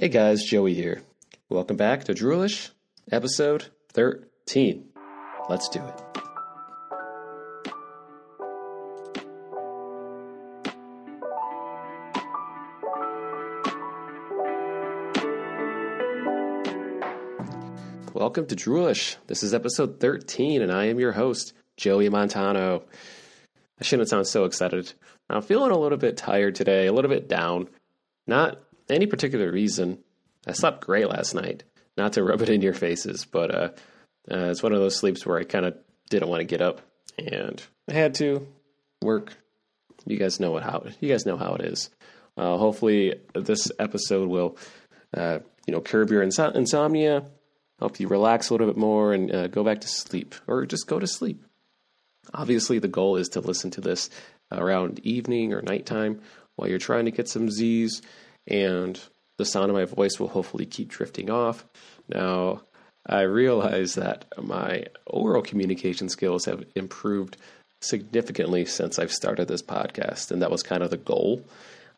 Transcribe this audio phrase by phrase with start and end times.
[0.00, 1.02] Hey guys, Joey here.
[1.50, 2.70] Welcome back to Droolish,
[3.12, 4.88] episode 13.
[5.50, 6.00] Let's do it.
[18.14, 19.16] Welcome to Droolish.
[19.26, 22.84] This is episode 13, and I am your host, Joey Montano.
[23.78, 24.94] I shouldn't sound so excited.
[25.28, 27.68] I'm feeling a little bit tired today, a little bit down.
[28.26, 29.98] Not any particular reason.
[30.46, 31.64] I slept great last night.
[31.96, 33.68] Not to rub it in your faces, but uh,
[34.30, 35.76] uh, it's one of those sleeps where I kind of
[36.08, 36.80] didn't want to get up,
[37.18, 38.46] and I had to
[39.02, 39.34] work.
[40.06, 41.90] You guys know what how you guys know how it is.
[42.36, 44.56] Uh, hopefully, this episode will,
[45.14, 47.24] uh, you know, curb your inso- insomnia,
[47.78, 50.86] help you relax a little bit more, and uh, go back to sleep, or just
[50.86, 51.44] go to sleep.
[52.32, 54.08] Obviously, the goal is to listen to this
[54.52, 56.20] around evening or nighttime
[56.56, 58.02] while you're trying to get some Z's
[58.50, 59.00] and
[59.36, 61.64] the sound of my voice will hopefully keep drifting off.
[62.08, 62.62] Now,
[63.06, 67.36] I realize that my oral communication skills have improved
[67.80, 71.42] significantly since I've started this podcast, and that was kind of the goal.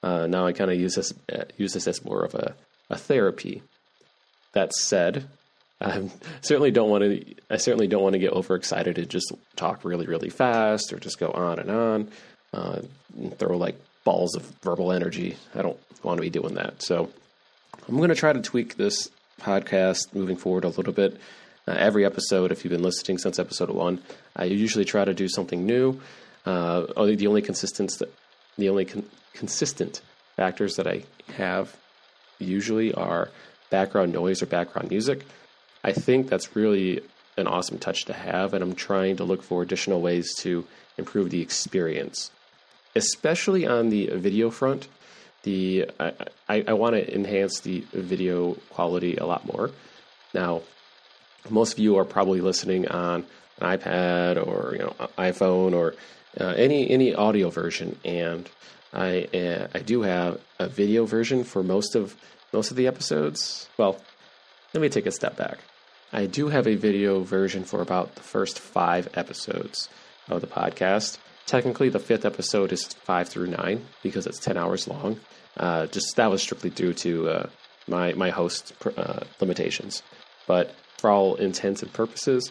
[0.02, 2.55] Uh, now I kind of use this uh, use this as more of a,
[2.90, 3.62] a therapy.
[4.52, 5.27] That said,
[5.80, 6.08] I
[6.42, 7.34] certainly don't want to.
[7.50, 11.18] I certainly don't want to get overexcited and just talk really, really fast or just
[11.18, 12.10] go on and on,
[12.52, 12.82] uh,
[13.16, 15.36] and throw like balls of verbal energy.
[15.55, 16.83] I don't want to be doing that.
[16.83, 17.11] So
[17.89, 21.20] I'm going to try to tweak this podcast moving forward a little bit.
[21.67, 24.03] Uh, every episode, if you've been listening since episode one,
[24.34, 26.00] I usually try to do something new.
[26.45, 27.92] Uh, the only consistent,
[28.58, 30.00] the only con- consistent
[30.36, 31.77] factors that I have
[32.39, 33.28] usually are
[33.70, 35.25] background noise or background music.
[35.84, 37.00] I think that's really
[37.36, 40.67] an awesome touch to have, and I'm trying to look for additional ways to
[40.98, 42.30] improve the experience
[42.94, 44.88] especially on the video front.
[45.42, 46.12] The I,
[46.48, 49.70] I, I want to enhance the video quality a lot more.
[50.34, 50.62] Now,
[51.50, 53.26] most of you are probably listening on
[53.60, 55.94] an iPad or you know iPhone or
[56.40, 58.48] uh, any any audio version, and
[58.92, 62.17] I uh, I do have a video version for most of
[62.52, 63.68] most of the episodes.
[63.77, 64.00] Well,
[64.74, 65.58] let me take a step back.
[66.12, 69.88] I do have a video version for about the first five episodes
[70.28, 71.18] of the podcast.
[71.47, 75.20] Technically, the fifth episode is five through nine because it's ten hours long.
[75.57, 77.47] Uh, just that was strictly due to uh,
[77.86, 80.03] my my host uh, limitations.
[80.47, 82.51] But for all intents and purposes,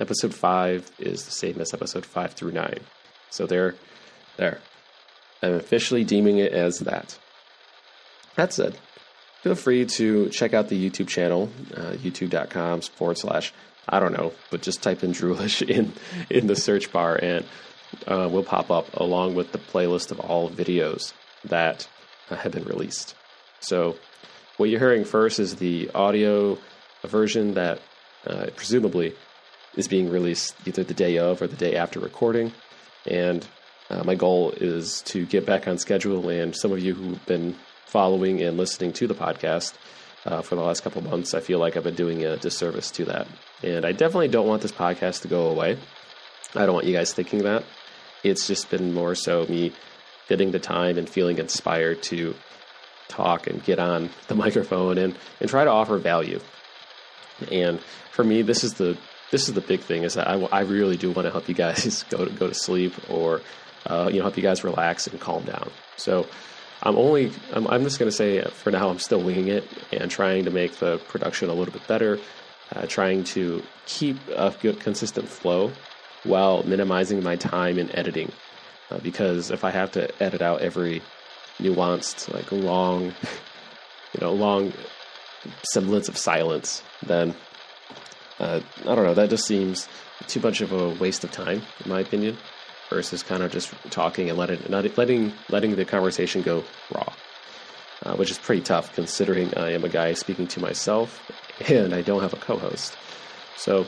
[0.00, 2.80] episode five is the same as episode five through nine.
[3.30, 3.74] So there,
[4.36, 4.58] there.
[5.42, 7.18] I'm officially deeming it as that.
[8.36, 8.78] That said,
[9.42, 13.52] feel free to check out the YouTube channel, uh, youtube.com forward slash,
[13.88, 15.92] I don't know, but just type in Droolish in,
[16.30, 17.44] in the search bar and
[18.06, 21.12] uh, will pop up along with the playlist of all videos
[21.44, 21.88] that
[22.28, 23.14] have been released.
[23.60, 23.96] So,
[24.56, 26.58] what you're hearing first is the audio
[27.04, 27.80] version that
[28.26, 29.14] uh, presumably
[29.76, 32.52] is being released either the day of or the day after recording.
[33.06, 33.46] And
[33.90, 36.28] uh, my goal is to get back on schedule.
[36.28, 39.74] And some of you who've been following and listening to the podcast
[40.24, 43.04] uh, for the last couple months, I feel like I've been doing a disservice to
[43.06, 43.26] that.
[43.62, 45.78] And I definitely don't want this podcast to go away.
[46.54, 47.64] I don't want you guys thinking that.
[48.22, 49.72] It's just been more so me
[50.28, 52.34] getting the time and feeling inspired to
[53.08, 56.40] talk and get on the microphone and, and try to offer value.
[57.50, 57.80] And
[58.10, 58.96] for me, this is the
[59.30, 61.54] this is the big thing is that I, I really do want to help you
[61.54, 63.40] guys go to go to sleep or
[63.86, 65.70] uh, you know help you guys relax and calm down.
[65.96, 66.26] So
[66.82, 70.10] I'm only I'm, I'm just going to say for now I'm still winging it and
[70.10, 72.18] trying to make the production a little bit better,
[72.74, 75.72] uh, trying to keep a good consistent flow
[76.24, 78.30] while minimizing my time in editing.
[78.90, 81.02] Uh, because if I have to edit out every
[81.58, 83.04] nuanced, like long,
[84.14, 84.72] you know, long
[85.72, 87.34] semblance of silence, then
[88.38, 89.14] uh, I don't know.
[89.14, 89.88] That just seems
[90.26, 92.36] too much of a waste of time, in my opinion,
[92.90, 97.12] versus kind of just talking and letting not, letting letting the conversation go raw,
[98.04, 101.22] uh, which is pretty tough considering I am a guy speaking to myself
[101.70, 102.96] and I don't have a co-host.
[103.56, 103.86] So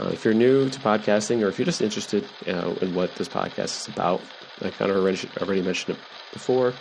[0.00, 3.64] uh, if you're new to podcasting or if you're just interested in what this podcast
[3.64, 4.20] is about,
[4.62, 5.98] I kind of already mentioned it
[6.32, 6.72] before.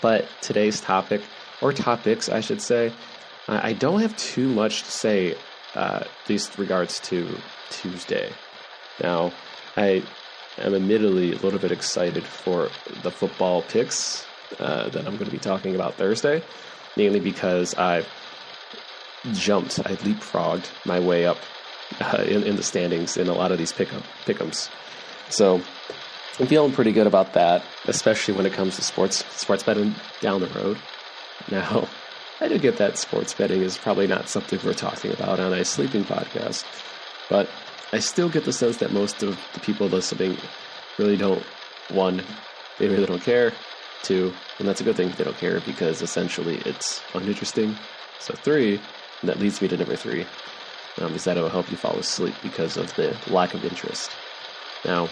[0.00, 1.20] But today's topic,
[1.60, 2.92] or topics, I should say,
[3.48, 5.34] I don't have too much to say,
[5.74, 8.30] uh, at least regards to Tuesday.
[9.02, 9.32] Now,
[9.76, 10.02] I
[10.58, 12.68] am admittedly a little bit excited for
[13.02, 14.26] the football picks
[14.58, 16.42] uh, that I'm going to be talking about Thursday,
[16.96, 18.06] mainly because I've
[19.32, 21.38] jumped, I leapfrogged my way up
[22.00, 24.68] uh, in, in the standings in a lot of these pickup pickums.
[25.30, 25.60] So
[26.38, 30.40] I'm feeling pretty good about that, especially when it comes to sports sports betting down
[30.40, 30.78] the road.
[31.50, 31.88] Now,
[32.40, 35.64] I do get that sports betting is probably not something we're talking about on a
[35.64, 36.64] sleeping podcast,
[37.28, 37.48] but
[37.92, 40.38] I still get the sense that most of the people listening
[40.98, 41.44] really don't,
[41.90, 42.24] one,
[42.78, 43.52] they really don't care,
[44.02, 47.76] two, and that's a good thing they don't care because essentially it's uninteresting.
[48.20, 48.80] So, three,
[49.20, 50.24] and that leads me to number three,
[51.00, 54.10] um, is that it will help you fall asleep because of the lack of interest.
[54.84, 55.08] Now,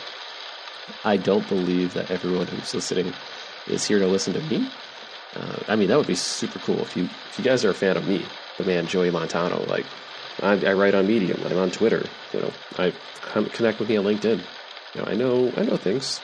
[1.05, 3.13] I don't believe that everyone who's listening
[3.69, 4.67] is here to listen to me.
[5.37, 7.75] Uh, I mean, that would be super cool if you if you guys are a
[7.75, 8.25] fan of me,
[8.59, 9.65] the man Joey Montano.
[9.67, 9.87] Like,
[10.43, 12.05] I, I write on Medium, I'm on Twitter.
[12.35, 12.93] You know, I
[13.53, 14.41] connect with me on LinkedIn.
[14.95, 16.21] You know, I know I know things.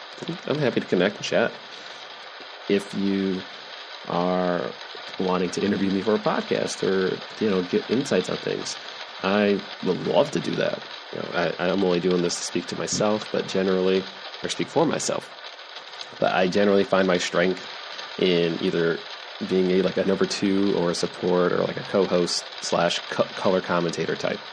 [0.48, 1.52] I'm happy to connect and chat.
[2.68, 3.42] If you
[4.08, 4.72] are
[5.18, 8.76] wanting to interview me for a podcast or you know get insights on things,
[9.22, 10.82] I would love to do that.
[11.12, 14.08] You know, I, I'm only doing this to speak to myself, but generally,
[14.42, 15.30] or speak for myself.
[16.18, 17.68] But I generally find my strength
[18.18, 19.06] in either
[19.44, 23.60] being a like a number two or a support or like a co-host slash color
[23.60, 24.44] commentator type.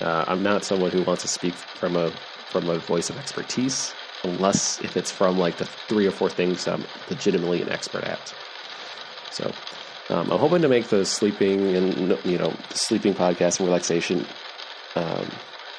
[0.00, 2.12] Uh, I'm not someone who wants to speak from a
[2.50, 6.66] from a voice of expertise, unless if it's from like the three or four things
[6.66, 8.34] I'm legitimately an expert at.
[9.30, 9.54] So
[10.08, 14.26] um, I'm hoping to make the sleeping and you know sleeping podcast and relaxation
[14.94, 15.28] um,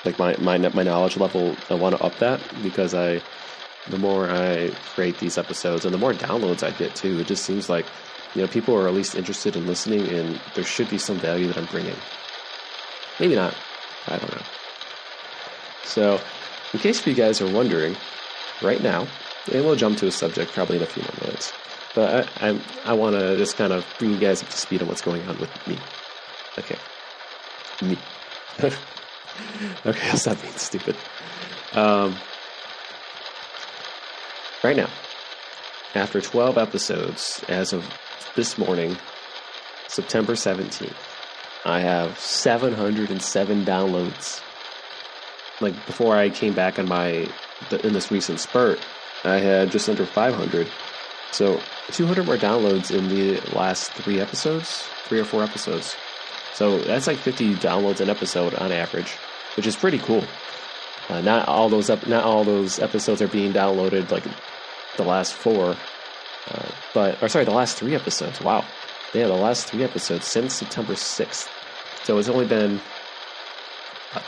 [0.06, 1.56] like my my my knowledge level.
[1.70, 3.22] I want to up that because I
[3.90, 7.46] the more I create these episodes and the more downloads I get too, it just
[7.46, 7.86] seems like
[8.36, 11.48] you know people are at least interested in listening, and there should be some value
[11.48, 11.96] that I'm bringing.
[13.20, 13.56] Maybe not.
[14.08, 14.44] I don't know.
[15.84, 16.22] So,
[16.74, 17.96] in case you guys are wondering,
[18.62, 19.08] right now,
[19.52, 21.52] and we'll jump to a subject probably in a few more minutes,
[21.98, 24.84] but I I, I want to just kind of bring you guys up to speed
[24.84, 25.80] on what's going on with me.
[26.60, 26.78] Okay,
[27.82, 27.98] me.
[29.86, 30.96] okay, I'll stop being stupid.
[31.74, 32.16] Um,
[34.64, 34.90] right now,
[35.96, 37.84] after 12 episodes, as of
[38.36, 38.96] this morning,
[39.88, 40.94] September 17th,
[41.66, 44.40] I have 707 downloads.
[45.62, 47.28] Like before I came back on my
[47.84, 48.80] in this recent spurt,
[49.24, 50.68] I had just under 500.
[51.32, 51.60] So
[51.92, 55.96] 200 more downloads in the last three episodes, three or four episodes.
[56.54, 59.12] So that's like 50 downloads an episode on average,
[59.56, 60.24] which is pretty cool.
[61.10, 64.24] Uh, not all those up, not all those episodes are being downloaded like
[64.98, 65.76] the last four,
[66.52, 68.42] uh, but or sorry, the last three episodes.
[68.42, 68.66] Wow,
[69.14, 71.50] yeah, the last three episodes since September sixth.
[72.04, 72.82] So it's only been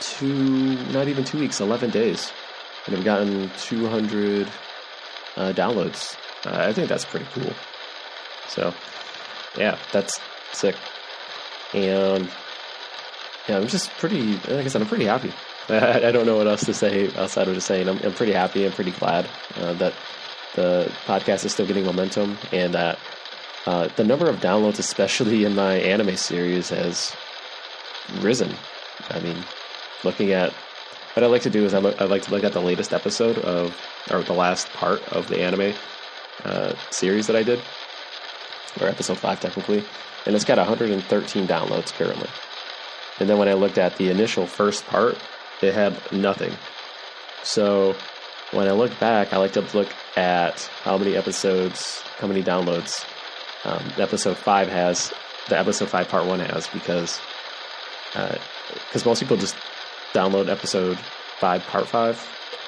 [0.00, 2.32] two, not even two weeks, eleven days,
[2.86, 4.48] and I've gotten two hundred
[5.36, 6.16] uh, downloads.
[6.44, 7.52] Uh, I think that's pretty cool.
[8.48, 8.74] So,
[9.56, 10.20] yeah, that's
[10.52, 10.76] sick,
[11.74, 12.28] and
[13.48, 14.32] yeah, I'm just pretty.
[14.32, 15.32] Like I said, I'm pretty happy.
[15.68, 18.32] I, I don't know what else to say outside of just saying I'm, I'm pretty
[18.32, 18.64] happy.
[18.64, 19.94] I'm pretty glad uh, that
[20.54, 22.98] the podcast is still getting momentum and that
[23.66, 27.14] uh, the number of downloads, especially in my anime series, has
[28.20, 28.54] risen.
[29.10, 29.36] I mean,
[30.04, 30.52] looking at
[31.14, 33.38] what I like to do is I, I like to look at the latest episode
[33.38, 33.76] of,
[34.10, 35.74] or the last part of the anime
[36.44, 37.60] uh, series that I did,
[38.80, 39.84] or episode five technically,
[40.26, 42.28] and it's got 113 downloads currently.
[43.18, 45.18] And then when I looked at the initial first part,
[45.62, 46.52] it had nothing.
[47.42, 47.94] So
[48.52, 53.04] when I look back, I like to look at how many episodes, how many downloads
[53.64, 55.12] um, episode five has,
[55.48, 57.20] the episode five part one has, because
[58.12, 59.54] because uh, most people just
[60.12, 60.98] download episode
[61.38, 62.20] five part five,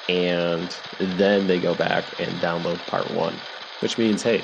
[0.07, 3.35] and then they go back and download part one,
[3.83, 4.41] which means hey,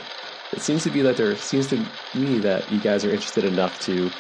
[0.52, 1.78] it seems to be that there seems to
[2.14, 4.12] me that you guys are interested enough to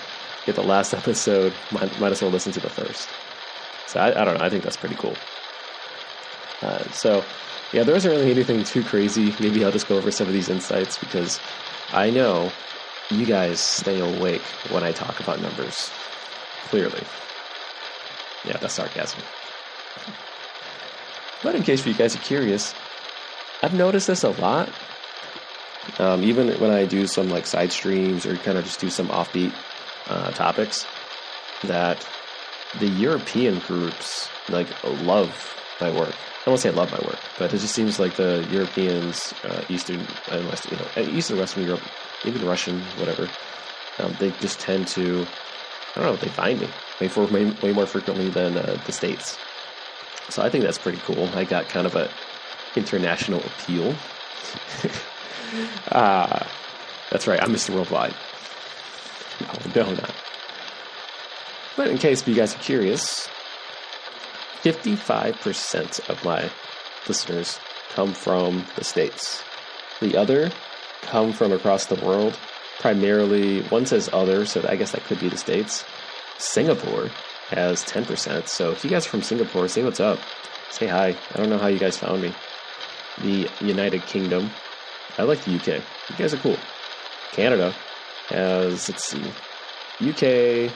[0.46, 1.54] get the last episode.
[1.72, 3.10] Might, might as well listen to the first.
[3.88, 4.46] So I, I don't know.
[4.46, 5.16] I think that's pretty cool.
[6.62, 7.24] Uh, so,
[7.74, 9.34] yeah, there isn't really anything too crazy.
[9.40, 11.40] Maybe I'll just go over some of these insights because
[11.92, 12.52] I know
[13.12, 15.90] you guys stay awake when I talk about numbers.
[16.70, 17.02] Clearly.
[18.46, 19.22] Yeah, that's sarcasm.
[21.44, 22.74] But in case you guys are curious,
[23.64, 24.70] I've noticed this a lot.
[26.00, 29.10] Um, even when I do some like side streams or kind of just do some
[29.10, 29.58] offbeat
[30.08, 30.88] uh, topics,
[31.63, 32.10] that
[32.74, 36.34] the European groups like love my work.
[36.46, 39.62] I won't say I love my work, but it just seems like the Europeans, uh,
[39.70, 41.89] Eastern and West, you know, Eastern Western Europe,
[42.24, 43.36] even Russian, whatever,
[43.98, 45.32] um, they just tend to,
[45.96, 48.91] I don't know, they find me way, for, way, way more frequently than uh, the
[48.94, 49.39] states.
[50.29, 51.34] So I think that's pretty cool.
[51.34, 52.13] I got kind of a
[52.75, 54.00] international appeal.
[55.91, 56.46] Uh,
[57.12, 57.41] that's right.
[57.41, 57.74] I'm Mr.
[57.74, 58.13] Worldwide.
[59.75, 60.12] No, not.
[61.75, 63.27] But in case you guys are curious,
[64.63, 66.50] 55% of my
[67.08, 67.58] listeners
[67.89, 69.41] come from the States.
[70.01, 70.51] The other
[71.03, 72.38] come from across the world,
[72.79, 75.84] primarily, one says other, so I guess that could be the States.
[76.38, 77.10] Singapore
[77.50, 78.48] has 10%.
[78.48, 80.20] So if you guys are from Singapore, say what's up.
[80.72, 81.15] Say hi.
[81.34, 82.34] I don't know how you guys found me.
[83.22, 84.51] The United Kingdom.
[85.18, 85.84] I like the UK.
[86.10, 86.58] You guys are cool.
[87.34, 87.74] Canada
[88.30, 89.22] has, let's see,
[90.01, 90.72] UK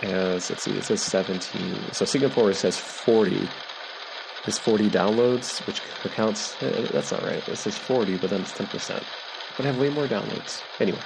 [0.00, 1.92] has, let's see, it says 17.
[1.92, 3.48] So Singapore says 40.
[4.44, 7.48] There's 40 downloads, which accounts, eh, that's not right.
[7.48, 9.02] It says 40, but then it's 10%.
[9.56, 10.62] But I have way more downloads.
[10.80, 10.98] Anyway,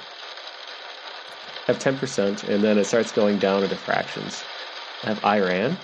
[1.67, 4.43] I have 10%, and then it starts going down into fractions.
[5.03, 5.77] I have Iran,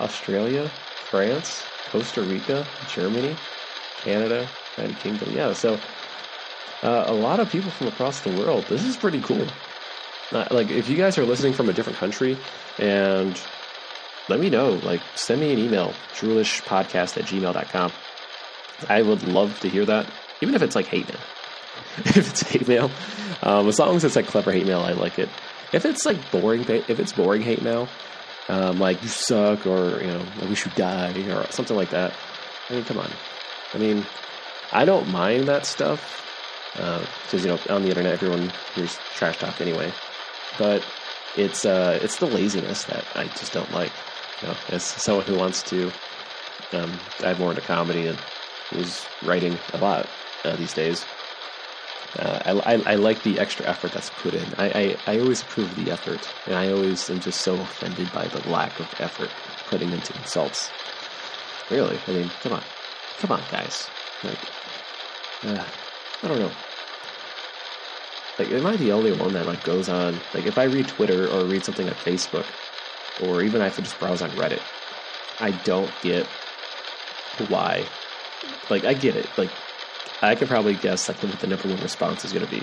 [0.00, 0.70] Australia,
[1.10, 3.36] France, Costa Rica, Germany,
[4.04, 5.34] Canada, United Kingdom.
[5.34, 5.78] Yeah, so
[6.82, 8.64] uh, a lot of people from across the world.
[8.68, 9.46] This is pretty cool.
[10.32, 12.36] Like, if you guys are listening from a different country
[12.78, 13.38] and
[14.30, 14.70] let me know.
[14.84, 17.92] Like, send me an email, droolishpodcast at gmail.com.
[18.88, 20.06] I would love to hear that,
[20.40, 21.20] even if it's like hate mail.
[21.98, 22.90] if it's hate mail,
[23.42, 25.28] um, as long as it's like clever hate mail, I like it.
[25.72, 27.88] If it's like boring, if it's boring hate mail,
[28.48, 32.12] um, like you suck or you know we should die or something like that.
[32.68, 33.10] I mean, come on.
[33.74, 34.04] I mean,
[34.72, 36.26] I don't mind that stuff
[36.74, 39.92] because uh, you know on the internet everyone hears trash talk anyway.
[40.58, 40.82] But
[41.36, 43.92] it's uh, it's the laziness that I just don't like.
[44.42, 45.92] You know, as someone who wants to
[46.72, 48.18] um, dive more into comedy and
[48.70, 50.08] who's writing a lot
[50.44, 51.04] uh, these days,
[52.18, 54.54] uh, I, I, I, like the extra effort that's put in.
[54.58, 58.26] I, I, I always approve the effort, and I always am just so offended by
[58.26, 59.30] the lack of effort
[59.66, 60.70] putting into insults.
[61.68, 62.64] Really, I mean, come on,
[63.20, 63.88] come on, guys.
[64.24, 64.38] Like,
[65.44, 65.64] uh,
[66.22, 66.50] I don't know.
[68.38, 70.18] Like, am I the only one that like goes on?
[70.34, 72.46] Like, if I read Twitter or read something on Facebook,
[73.22, 74.62] or even I just browse on Reddit,
[75.40, 76.26] I don't get
[77.48, 77.84] why.
[78.70, 79.26] Like, I get it.
[79.36, 79.50] Like,
[80.22, 82.62] I could probably guess like what the number one response is going to be,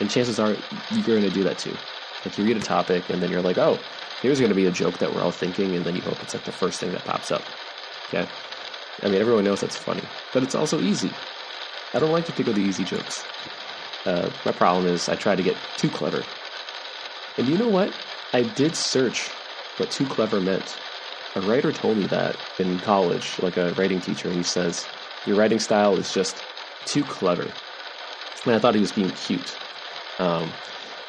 [0.00, 0.56] and chances are
[0.90, 1.76] you're going to do that too.
[2.24, 3.78] Like, you read a topic and then you're like, oh,
[4.20, 6.34] here's going to be a joke that we're all thinking, and then you hope it's
[6.34, 7.42] like the first thing that pops up.
[8.08, 8.28] Okay.
[9.02, 11.20] I mean, everyone knows that's funny, but it's also easy.
[11.94, 13.26] I don't like to pick of the easy jokes.
[14.04, 16.28] Uh, my problem is I try to get too clever.
[17.36, 17.94] And you know what?
[18.32, 19.36] I did search
[19.76, 20.80] what too clever meant.
[21.34, 24.88] A writer told me that in college, like a writing teacher, and he says,
[25.24, 26.44] Your writing style is just
[26.84, 27.58] too clever.
[28.44, 29.58] And I thought he was being cute.
[30.18, 30.58] Um,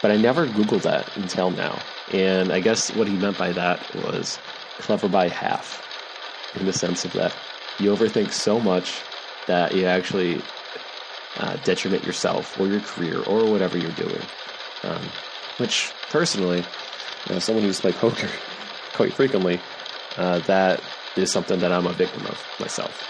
[0.02, 1.88] but I never Googled that until now.
[2.08, 4.40] And I guess what he meant by that was
[4.78, 5.84] clever by half,
[6.54, 7.42] in the sense of that
[7.78, 9.06] you overthink so much
[9.48, 10.48] that you actually
[11.36, 14.30] uh, detriment yourself or your career or whatever you're doing.
[14.84, 15.14] Um,
[15.58, 16.68] which, personally,
[17.26, 18.30] you know, someone who's played poker
[18.94, 19.64] quite frequently,
[20.16, 20.82] uh, that
[21.16, 23.04] is something that I'm a victim of myself.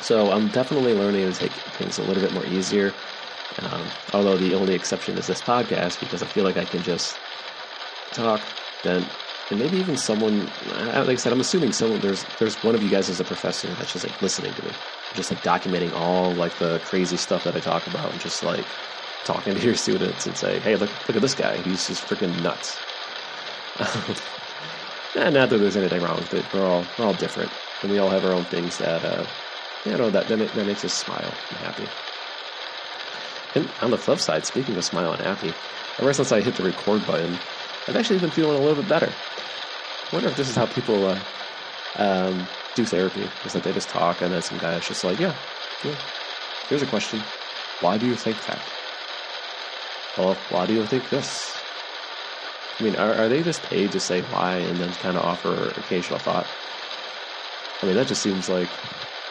[0.00, 2.96] So I'm definitely learning to take things a little bit more easier.
[3.58, 7.20] Um, although the only exception is this podcast because I feel like I can just
[8.12, 8.46] talk,
[8.82, 9.16] then
[9.50, 12.90] and maybe even someone like I said, I'm assuming someone there's there's one of you
[12.90, 14.82] guys as a professor that's just like listening to me,
[15.14, 18.76] just like documenting all like the crazy stuff that I talk about, and just like
[19.24, 22.36] talking to your students and say, hey, look look at this guy, he's just freaking
[22.36, 22.82] nuts.
[23.78, 24.14] not
[25.14, 26.52] that there's anything wrong with it.
[26.52, 29.26] We're all we're all different, and we all have our own things that uh,
[29.84, 31.92] you know that that, that makes us smile and happy.
[33.54, 35.56] And on the flip side, speaking of smile and happy,
[35.98, 37.44] ever since I hit the record button,
[37.88, 39.18] I've actually been feeling a little bit better.
[39.38, 39.42] I
[40.12, 41.22] wonder if this is how people uh,
[41.96, 43.32] um, do therapy.
[43.44, 45.36] Is that they just talk, and then some guy's just like, yeah,
[45.82, 45.96] yeah.
[46.68, 47.32] Here's a question:
[47.78, 48.62] Why do you think that?
[50.16, 51.64] Well, why do you think this?
[52.78, 55.70] I mean, are, are they just paid to say why and then kind of offer
[55.78, 56.54] occasional thought?
[57.82, 58.78] I mean, that just seems like.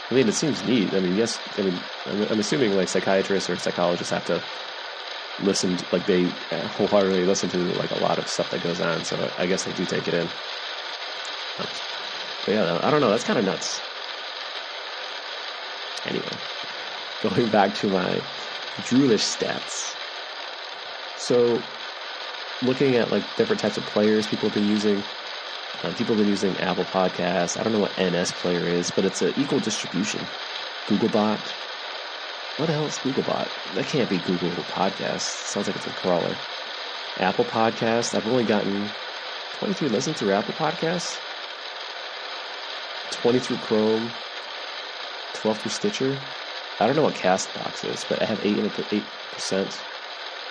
[0.09, 0.95] I mean, it seems neat.
[0.95, 1.29] I mean, yes.
[1.59, 4.45] I mean, I'm, I'm assuming like psychiatrists or psychologists have to
[5.39, 9.03] listen, to, like they wholeheartedly listen to like a lot of stuff that goes on.
[9.03, 10.29] So I guess they do take it in.
[11.57, 11.81] But
[12.47, 13.09] yeah, I don't know.
[13.11, 13.81] That's kind of nuts.
[16.05, 16.37] Anyway,
[17.21, 18.21] going back to my
[18.81, 19.95] Droolish stats.
[21.19, 21.61] So,
[22.63, 25.03] looking at like different types of players people have been using.
[25.83, 27.59] Uh, people have been using Apple Podcasts.
[27.59, 30.27] I don't know what NS Player is, but it's an equal distribution.
[30.87, 31.53] Googlebot.
[32.57, 33.47] What the hell is Googlebot?
[33.75, 35.21] That can't be Google Podcasts.
[35.21, 36.35] Sounds like it's a crawler.
[37.17, 38.15] Apple Podcasts.
[38.15, 38.89] I've only gotten
[39.59, 41.19] 23 listens through Apple Podcasts.
[43.11, 44.09] 20 through Chrome,
[45.33, 46.17] 12 through Stitcher.
[46.79, 49.03] I don't know what Castbox is, but I have 8, 8%,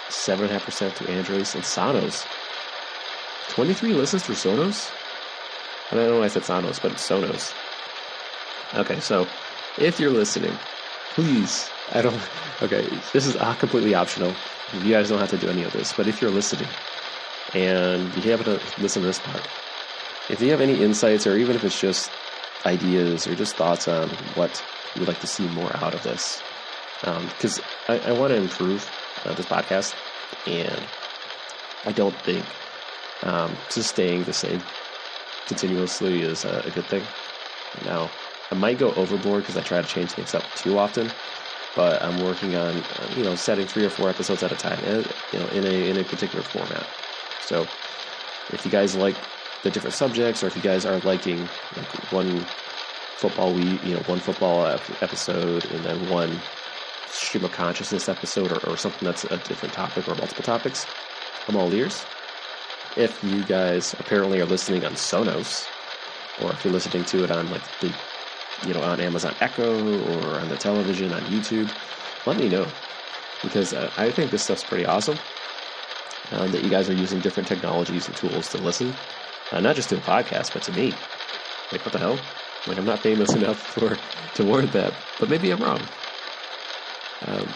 [0.08, 2.24] 7.5% through Android and Sonos.
[3.50, 4.90] 23 listens through Sonos?
[5.90, 7.52] I don't know why I said Sonos, but it's Sonos.
[8.74, 9.26] Okay, so
[9.78, 10.56] if you're listening,
[11.14, 12.28] please, I don't,
[12.62, 14.42] okay, this is completely optional.
[14.72, 16.76] you guys don't have to do any of this, but if you're listening
[17.52, 19.48] and you happen to listen to this part,
[20.28, 22.10] if you have any insights or even if it's just
[22.64, 24.64] ideas or just thoughts on what
[24.94, 26.42] you would like to see more out of this,
[27.00, 28.92] because um, I, I want to improve
[29.24, 29.94] uh, this podcast
[30.44, 30.90] and
[31.84, 32.58] I don't think
[33.22, 34.70] um, just staying the same
[35.46, 37.14] continuously is a, a good thing.
[37.74, 38.14] Now,
[38.50, 41.16] I might go overboard because I try to change things up too often,
[41.76, 44.82] but I'm working on uh, you know setting three or four episodes at a time,
[44.84, 46.88] uh, you know, in a in a particular format.
[47.38, 47.70] So,
[48.48, 49.18] if you guys like
[49.62, 52.48] the different subjects, or if you guys are liking like one
[53.20, 54.66] football week, you know, one football
[55.02, 56.44] episode, and then one
[57.06, 60.86] stream of consciousness episode, or, or something that's a different topic or multiple topics,
[61.46, 62.08] I'm all ears.
[62.96, 65.48] If you guys apparently are listening on Sonos,
[66.36, 67.98] or if you're listening to it on like the,
[68.62, 71.72] you know, on Amazon Echo or on the television on YouTube,
[72.24, 72.72] let me know
[73.42, 75.20] because uh, I think this stuff's pretty awesome.
[76.30, 78.98] Uh, that you guys are using different technologies and tools to listen,
[79.52, 80.98] uh, not just to the podcast, but to me.
[81.70, 82.26] Like, what the hell?
[82.66, 84.00] Like, I'm not famous enough for
[84.34, 85.88] to warrant that, but maybe I'm wrong.
[87.22, 87.54] Um,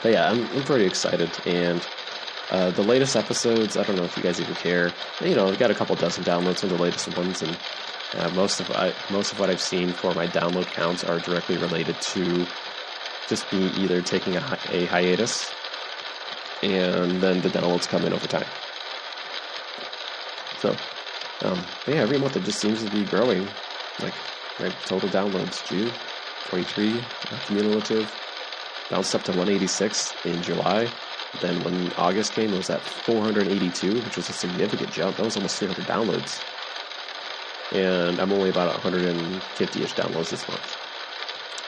[0.00, 1.86] but yeah, I'm, I'm pretty excited, and
[2.50, 4.94] uh, the latest episodes, I don't know if you guys even care.
[5.20, 7.58] You know, I've got a couple dozen downloads from the latest ones, and
[8.14, 11.56] uh, most of I, most of what I've seen for my download counts are directly
[11.58, 12.52] related to
[13.26, 15.54] just me either taking a, a hiatus,
[16.62, 18.50] and then the downloads come in over time.
[20.56, 20.78] So,
[21.42, 23.56] um, yeah, every month it just seems to be growing.
[23.98, 24.22] Like
[24.58, 26.00] my total downloads, June
[26.44, 27.08] 23
[27.42, 28.16] cumulative,
[28.88, 30.92] bounced up to 186 in July.
[31.34, 35.16] Then when August came, it was at 482, which was a significant jump.
[35.16, 36.30] That was almost 300 downloads.
[37.72, 40.76] And I'm only about 150-ish downloads this month.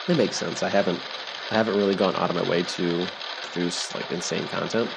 [0.07, 0.63] It makes sense.
[0.63, 1.03] I haven't
[1.51, 4.91] I haven't really gone out of my way to produce like insane content.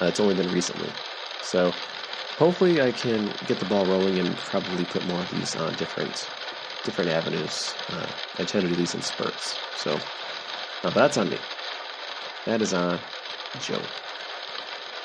[0.00, 0.98] Uh, it's only been recently.
[1.40, 1.76] So
[2.36, 6.30] hopefully I can get the ball rolling and probably put more of these on different
[6.84, 7.76] different avenues.
[7.88, 9.60] Uh, I tend to do these in spurts.
[9.74, 9.96] So
[10.84, 11.46] uh, but that's on me.
[12.46, 13.04] That is on
[13.56, 13.92] Joe.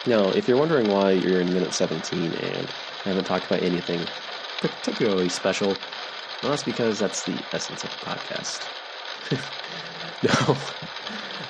[0.06, 2.74] Now, if you're wondering why you're in minute 17 and
[3.06, 4.14] I haven't talked about anything
[4.62, 5.84] particularly special,
[6.42, 8.70] well, that's because that's the essence of the podcast.
[10.22, 10.58] no,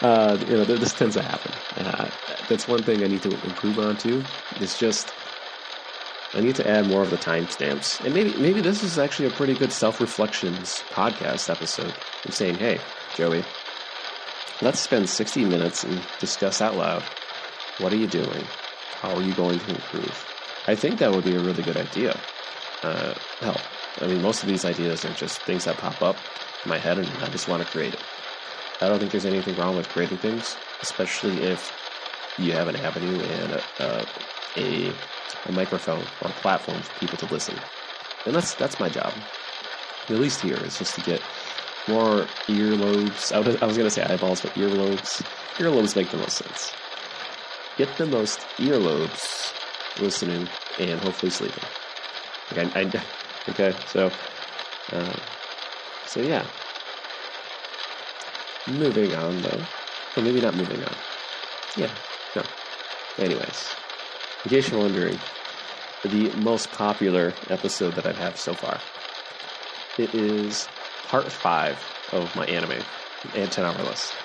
[0.01, 1.61] uh, you know, this tends to happen.
[1.77, 2.11] Uh,
[2.47, 4.29] that's one thing I need to improve on too.
[4.55, 5.13] It's just
[6.33, 9.31] I need to add more of the timestamps, and maybe maybe this is actually a
[9.31, 12.01] pretty good self reflections podcast episode.
[12.25, 13.47] I'm saying, hey, Joey,
[14.61, 17.09] let's spend 60 minutes and discuss out loud
[17.77, 18.51] what are you doing?
[18.93, 20.27] How are you going to improve?
[20.67, 22.23] I think that would be a really good idea.
[22.83, 23.69] Uh, hell,
[24.01, 26.27] I mean, most of these ideas are just things that pop up
[26.63, 28.05] in my head and I just want to create it.
[28.81, 31.59] I don't think there's anything wrong with creating things, especially if
[32.37, 34.07] you have an avenue and a,
[34.57, 34.99] a,
[35.45, 37.63] a microphone or a platform for people to listen.
[38.25, 39.21] And that's that's my job.
[40.09, 41.27] At least here is just to get
[41.87, 43.31] more earlobes.
[43.33, 45.07] I was, I was going to say eyeballs, but earlobes.
[45.59, 46.75] Earlobes make the most sense
[47.77, 49.19] get the most earlobes
[49.95, 51.69] listening and hopefully sleeping.
[52.51, 52.91] Okay, I,
[53.51, 54.11] okay so,
[54.91, 55.13] uh,
[56.05, 56.47] so yeah.
[58.67, 59.67] Moving on though,
[60.15, 60.95] or maybe not moving on.
[61.75, 61.93] Yeah,
[62.35, 62.43] no.
[63.17, 63.75] Anyways,
[64.45, 65.19] in case you're wondering,
[66.03, 68.81] the most popular episode that I've had so far,
[69.97, 70.67] it is
[71.07, 71.77] part five
[72.11, 72.85] of my anime
[73.33, 74.17] and 10 hour list.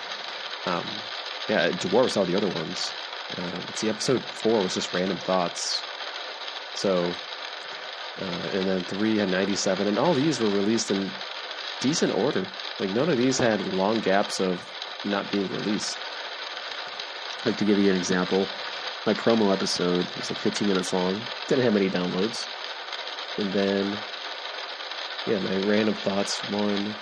[0.66, 1.02] Um,
[1.48, 2.78] yeah, dwarfs all the other ones.
[3.36, 5.82] Uh, see, episode four was just random thoughts.
[6.76, 7.14] So,
[8.20, 11.10] uh, and then three had 97, and all these were released in
[11.80, 12.46] decent order.
[12.80, 14.60] Like, none of these had long gaps of
[15.04, 15.98] not being released.
[17.44, 18.46] Like, to give you an example,
[19.06, 22.46] my promo episode was like 15 minutes long, didn't have any downloads.
[23.38, 23.98] And then,
[25.26, 26.94] yeah, my random thoughts one,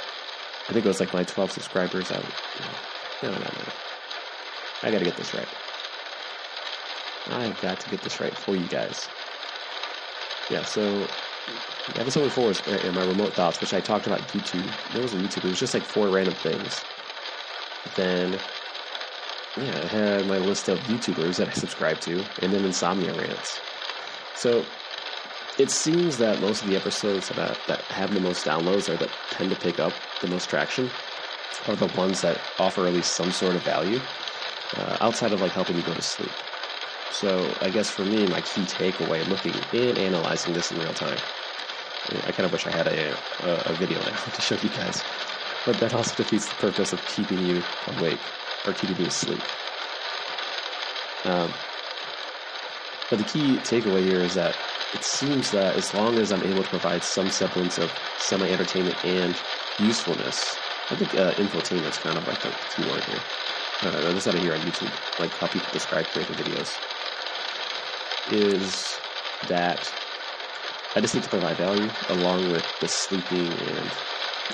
[0.69, 2.11] I think it was like my 12 subscribers.
[2.11, 2.17] I,
[3.23, 3.73] no, no, no.
[4.83, 5.49] I gotta get this right.
[7.29, 9.09] I've got to get this right for you guys.
[10.49, 11.15] Yeah, so
[11.95, 14.75] episode four was uh, my remote thoughts, which I talked about YouTube.
[14.93, 16.85] It wasn't YouTube, it was just like four random things.
[17.95, 18.41] Then,
[19.57, 23.61] yeah, I had my list of YouTubers that I subscribe to, and then Insomnia Rants.
[24.35, 24.67] So,
[25.59, 29.13] it seems that most of the episodes that, that have the most downloads or that
[29.31, 30.93] tend to pick up the most traction
[31.67, 34.01] are the ones that offer at least some sort of value
[34.77, 36.35] uh, outside of like helping you go to sleep.
[37.21, 41.19] So I guess for me, my key takeaway, looking and analyzing this in real time,
[42.27, 45.01] I kind of wish I had a, a, a video now to show you guys,
[45.65, 47.63] but that also defeats the purpose of keeping you
[47.99, 48.19] awake
[48.67, 49.41] or keeping you asleep.
[51.25, 51.53] Um,
[53.11, 54.57] but the key takeaway here is that
[54.93, 58.97] it seems that as long as I'm able to provide some semblance of semi entertainment
[59.05, 59.37] and
[59.79, 60.57] usefulness,
[60.91, 63.21] I think uh, infotainment is kind of like the key word here.
[63.83, 66.71] Uh, this out of here on YouTube, like how people describe creative videos,
[68.27, 69.01] is
[69.43, 69.85] that
[70.95, 73.93] I just need to provide value along with the sleeping and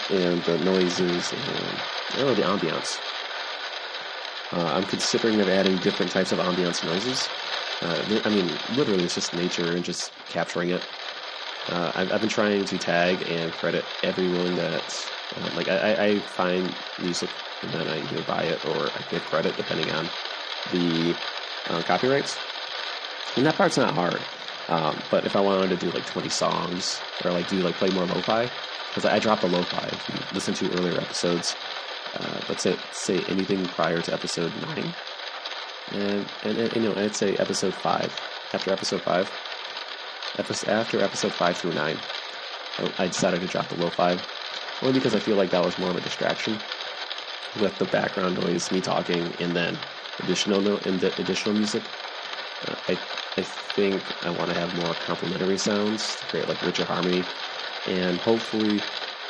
[0.09, 2.87] and the noises and you know, the ambiance.
[4.52, 7.30] Uh, I'm considering of adding different types of ambiance noises.
[7.80, 10.85] Uh, I mean, literally, it's just nature and just capturing it.
[11.68, 14.88] Uh, I've, I've, been trying to tag and credit everyone that,
[15.37, 19.24] uh, like, I, I, find music and then I either buy it or I give
[19.24, 20.11] credit depending on
[20.66, 21.20] the
[21.68, 22.40] uh, copyrights.
[23.37, 24.27] And that part's not hard.
[24.69, 26.85] Um, but if I wanted to do like 20 songs
[27.25, 28.51] or like do like play more lo-fi,
[28.90, 29.90] because I dropped the lo-fi.
[29.93, 31.57] If you listen to earlier episodes,
[32.14, 34.97] uh, let's say say anything prior to episode nine,
[35.88, 39.35] and and, and you know I'd say episode five after episode five,
[40.38, 42.05] episode, after episode five through nine,
[42.99, 44.23] I decided to drop the lo-fi
[44.81, 46.64] only because I feel like that was more of a distraction
[47.55, 49.87] with the background noise, me talking, and then
[50.19, 51.93] additional no, and the additional music.
[52.66, 53.01] Uh, I
[53.37, 57.31] I think I want to have more complementary sounds to create like richer harmony,
[57.87, 58.85] and hopefully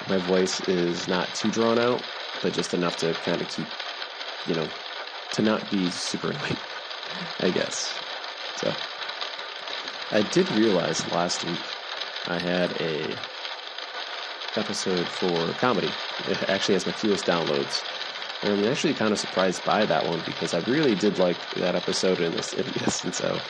[0.07, 2.07] my voice is not too drawn out,
[2.41, 3.75] but just enough to kind of keep,
[4.45, 4.73] you know,
[5.33, 6.61] to not be super annoying,
[7.39, 8.03] I guess.
[8.57, 8.77] So
[10.11, 11.77] I did realize last week
[12.25, 13.21] I had a
[14.57, 15.97] episode for comedy.
[16.19, 17.85] It actually has my fewest downloads.
[18.43, 21.77] And I'm actually kind of surprised by that one because I really did like that
[21.77, 23.45] episode in this in this, and so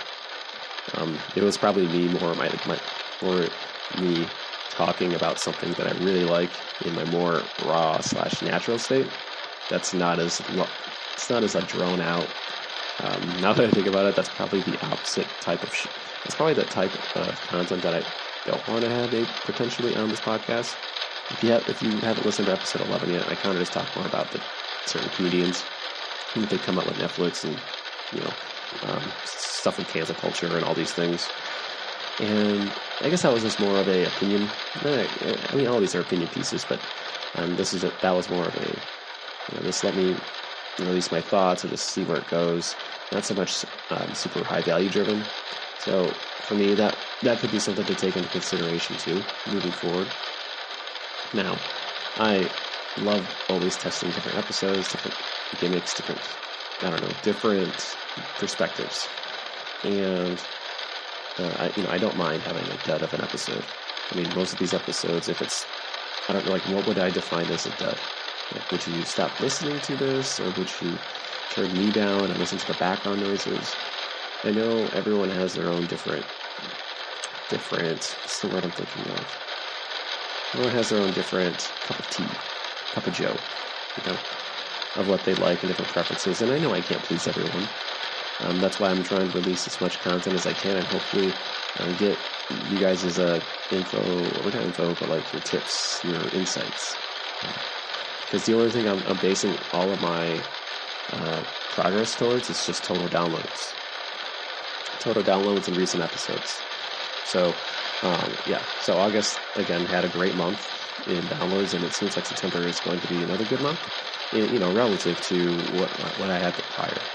[0.94, 2.78] um, it was probably me more my, my
[3.20, 3.50] more
[3.92, 4.32] me
[4.68, 9.08] talking about something that I really like in my more raw slash natural state.
[9.68, 10.40] That's not as
[11.16, 12.34] it's not as like drone out.
[13.02, 15.74] Um, now that I think about it, that's probably the opposite type of.
[15.74, 15.86] Sh-
[16.24, 18.04] it's probably the type of content that I
[18.44, 19.12] don't want to have
[19.44, 20.76] potentially on this podcast.
[21.30, 23.72] If you have, if you haven't listened to episode eleven yet, I kind of just
[23.72, 24.42] talk more about the
[24.86, 25.66] certain comedians
[26.32, 27.62] who they come up with Netflix and
[28.10, 28.36] you know
[28.82, 31.30] um, stuff with cancel culture and all these things.
[32.18, 34.52] And I guess that was just more of a opinion.
[34.84, 36.80] I mean, all these are opinion pieces, but
[37.34, 38.82] um, this is a, that was more of a
[39.48, 40.16] you know, let me
[40.78, 42.76] release my thoughts and just see where it goes.
[43.10, 45.30] Not so much um, super high value driven.
[45.78, 50.12] So for me, that that could be something to take into consideration too, moving forward.
[51.32, 51.60] Now,
[52.16, 52.50] I
[52.96, 55.16] love always testing different episodes, different
[55.58, 56.38] gimmicks, different
[56.82, 57.82] I don't know, different
[58.36, 59.10] perspectives.
[59.82, 60.44] And
[61.38, 63.66] uh, I, you know, I don't mind having a dud of an episode.
[64.10, 65.66] I mean, most of these episodes, if it's,
[66.28, 68.04] I don't know, like, what would I define as a dud?
[68.50, 71.00] Like, would you stop listening to this, or would you
[71.48, 73.76] turn me down and listen to the background noises?
[74.44, 76.26] I know everyone has their own different,
[77.48, 78.16] different.
[78.22, 79.38] What's the word I'm thinking of?
[80.54, 82.42] Everyone has their own different cup of tea,
[82.90, 83.44] cup of Joe.
[83.94, 84.20] You know,
[84.94, 86.40] of what they like and different preferences.
[86.40, 87.70] And I know I can't please everyone.
[88.40, 91.36] Um, that's why I'm trying to release as much content as I can and hopefully
[91.78, 96.28] uh, get you guys' as uh, info, or not info, but like your tips, your
[96.30, 96.98] insights.
[98.26, 100.46] Because the only thing I'm, I'm, basing all of my
[101.12, 103.76] uh, progress towards is just total downloads.
[104.98, 106.64] Total downloads in recent episodes.
[107.22, 107.60] So,
[108.02, 108.64] um, yeah.
[108.78, 110.60] So August, again, had a great month
[111.06, 113.88] in downloads, and it seems like September is going to be another good month
[114.32, 117.10] you know, relative to what what I had prior.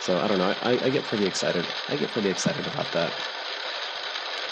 [0.00, 0.54] So I don't know.
[0.62, 1.72] I, I get pretty excited.
[1.88, 3.12] I get pretty excited about that.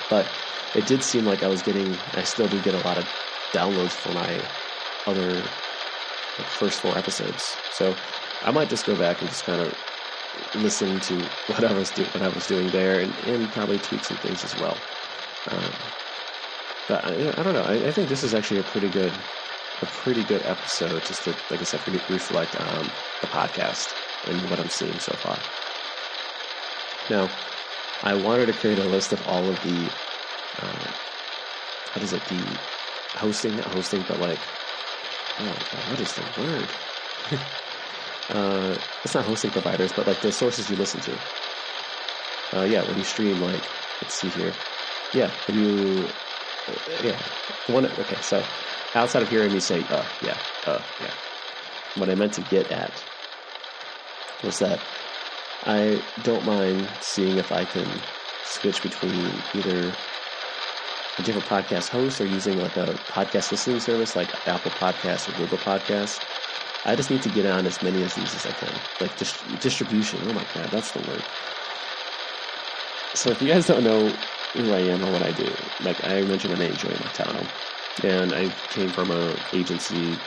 [0.08, 0.26] But
[0.74, 2.00] it did seem like I was getting.
[2.14, 3.06] I still do get a lot of
[3.52, 4.42] downloads for my
[5.06, 5.50] other
[6.38, 7.58] like, first four episodes.
[7.68, 7.98] So
[8.42, 9.74] I might just go back and just kind of
[10.54, 14.04] listen to what I was do, what I was doing there, and, and probably tweak
[14.04, 14.84] some things as well.
[15.50, 15.92] Um,
[16.88, 17.62] but I, I, don't know.
[17.62, 19.24] I, I think this is actually a pretty good
[19.82, 24.60] a pretty good episode just to, like I said, reflect on the podcast and what
[24.60, 25.46] I'm seeing so far.
[27.08, 27.32] Now,
[28.02, 29.92] I wanted to create a list of all of the,
[30.58, 30.88] uh,
[31.88, 32.60] how does it, the
[33.16, 34.48] hosting, not hosting, but like,
[35.38, 36.74] oh God, what is the word?
[38.28, 41.18] uh, it's not hosting providers, but like the sources you listen to.
[42.52, 44.62] Uh, yeah, when you stream, like, let's see here.
[45.12, 46.16] Yeah, when you,
[46.86, 47.22] yeah,
[47.66, 48.48] one, okay, so
[48.94, 51.14] outside of hearing me say, uh, yeah, uh, yeah,
[51.94, 53.04] what I meant to get at
[54.42, 54.88] was that
[55.62, 58.06] I don't mind seeing if I can
[58.42, 59.98] switch between either
[61.18, 65.32] a different podcast host or using like a podcast listening service like Apple Podcasts or
[65.32, 66.22] Google Podcasts.
[66.84, 68.88] I just need to get on as many of these as I can.
[69.00, 70.24] Like dist- distribution.
[70.24, 71.28] Oh my god, that's the word.
[73.14, 74.20] so if you guys don't know
[74.54, 77.52] who I am or what I do, like I mentioned, name Joey Montano,
[78.02, 80.22] and I came from a agency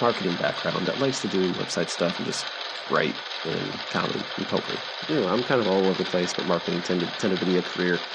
[0.00, 2.46] marketing background that likes to do website stuff and just
[2.88, 4.84] write and comedy and poker.
[5.06, 7.56] You know, I'm kind of all over the place, but marketing tended tended to be
[7.56, 8.06] a career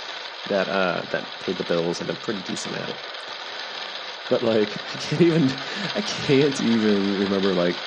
[0.47, 2.99] that uh, that paid the bills and I'm pretty decent at it.
[4.27, 5.61] But like, I can't even,
[5.95, 7.85] I can't even remember like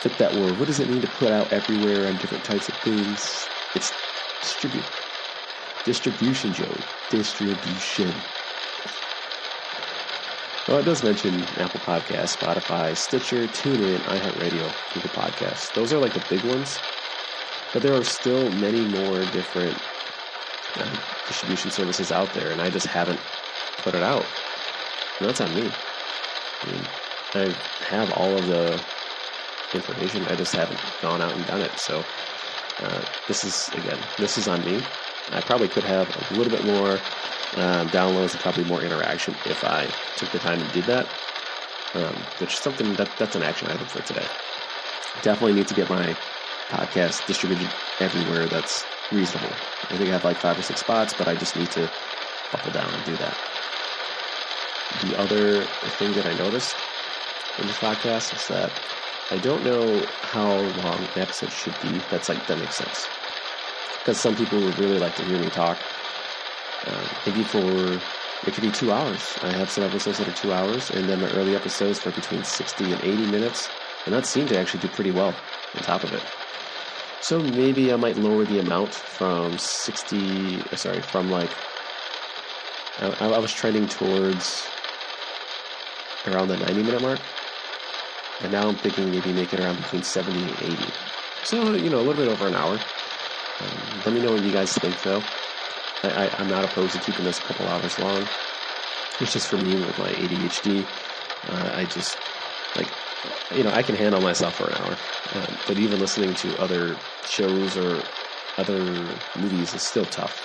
[0.00, 0.58] fit that word.
[0.58, 3.50] What does it mean to put out everywhere on different types of things?
[3.74, 3.94] It's
[4.40, 4.88] distribute,
[5.84, 8.12] distribution, Joey, distribution.
[10.66, 15.74] Well, it does mention Apple Podcasts, Spotify, Stitcher, TuneIn, iHeartRadio, Google Podcasts.
[15.74, 16.78] Those are like the big ones.
[17.74, 19.76] But there are still many more different
[20.76, 20.96] uh,
[21.28, 23.20] distribution services out there, and I just haven't
[23.78, 24.24] put it out.
[25.18, 25.70] And that's on me.
[26.62, 26.86] I mean,
[27.34, 28.80] I have all of the
[29.74, 30.24] information.
[30.28, 31.72] I just haven't gone out and done it.
[31.78, 32.02] So
[32.80, 34.80] uh, this is again, this is on me.
[35.30, 37.04] I probably could have a little bit more
[37.56, 41.08] um, downloads and probably more interaction if I took the time and did that.
[41.94, 44.28] Um, which is something that that's an action item for today.
[45.20, 46.16] Definitely need to get my
[46.68, 49.60] podcast distributed everywhere that's reasonable.
[49.88, 51.92] I think I have like five or six spots, but I just need to
[52.50, 53.38] buckle down and do that.
[54.90, 56.84] The other thing that I noticed
[57.56, 58.72] in this podcast is that
[59.30, 62.00] I don't know how long an episode should be.
[62.00, 63.08] That's like that makes sense
[64.04, 65.84] because some people would really like to hear me talk
[67.24, 68.04] maybe for
[68.42, 69.24] it could be two hours.
[69.42, 72.44] I have some episodes that are two hours, and then my early episodes for between
[72.44, 73.70] 60 and 80 minutes,
[74.04, 75.40] and that seemed to actually do pretty well
[75.74, 76.24] on top of it.
[77.20, 81.52] So maybe I might lower the amount from 60, uh, sorry, from like,
[83.00, 84.44] I, I was trending towards
[86.26, 87.20] around the 90 minute mark,
[88.40, 90.94] and now I'm thinking maybe make it around between 70 and 80.
[91.44, 92.84] So, you know, a little bit over an hour.
[93.60, 95.22] Um, let me know what you guys think, though.
[96.04, 98.26] I, am not opposed to keeping this a couple hours long.
[99.20, 100.86] It's just for me with my ADHD.
[101.48, 102.16] Uh, I just
[102.76, 102.88] like
[103.52, 104.98] you know I can handle myself for an hour,
[105.32, 108.02] um, but even listening to other shows or
[108.58, 110.36] other movies is still tough.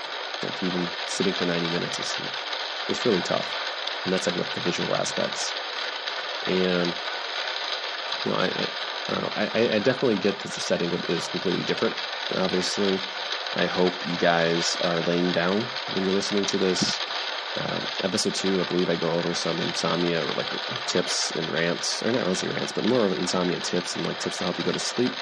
[0.43, 2.15] Like even sitting for 90 minutes is
[2.88, 3.54] it's really tough,
[4.06, 5.52] and that's like with the visual aspects.
[6.48, 6.93] And
[8.24, 8.50] you know I,
[9.36, 11.98] I I, I definitely get that the setting is completely different.
[12.36, 13.04] Obviously,
[13.54, 16.80] I hope you guys are laying down when you're listening to this.
[17.60, 20.52] Uh, episode two, I believe I go over some insomnia or like
[20.86, 24.38] tips and rants, or not really rants, but more of insomnia tips and like tips
[24.38, 25.17] to help you go to sleep.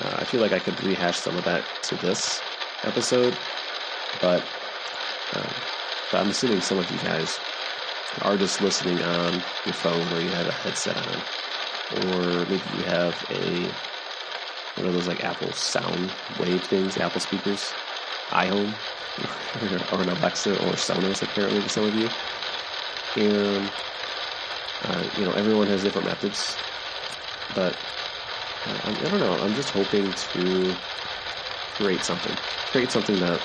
[0.00, 2.18] Uh, I feel like I could rehash some of that to this
[2.84, 3.38] episode,
[4.18, 4.52] but,
[5.32, 5.54] uh,
[6.10, 7.28] but I'm assuming some of you guys
[8.22, 11.26] are just listening on your phone or you have a headset on,
[11.88, 13.76] or maybe you have a
[14.74, 17.76] one of those like Apple sound wave things, Apple speakers,
[18.32, 18.78] iHome,
[19.90, 22.14] or an Alexa or Sonos apparently to some of you.
[23.16, 23.72] And,
[24.82, 26.60] uh, you know, everyone has different methods,
[27.50, 27.82] but
[28.66, 30.82] uh, I don't know, I'm just hoping to
[31.70, 33.42] create something, create something that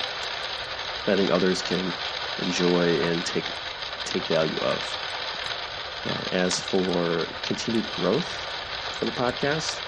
[1.07, 1.97] I think others can
[2.37, 3.51] enjoy and take,
[4.03, 4.97] take value of.
[6.05, 8.47] Uh, as for continued growth
[8.91, 9.81] for the podcast,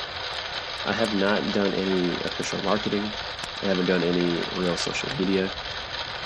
[0.85, 3.17] I have not done any official marketing.
[3.61, 5.53] I haven't done any real social media,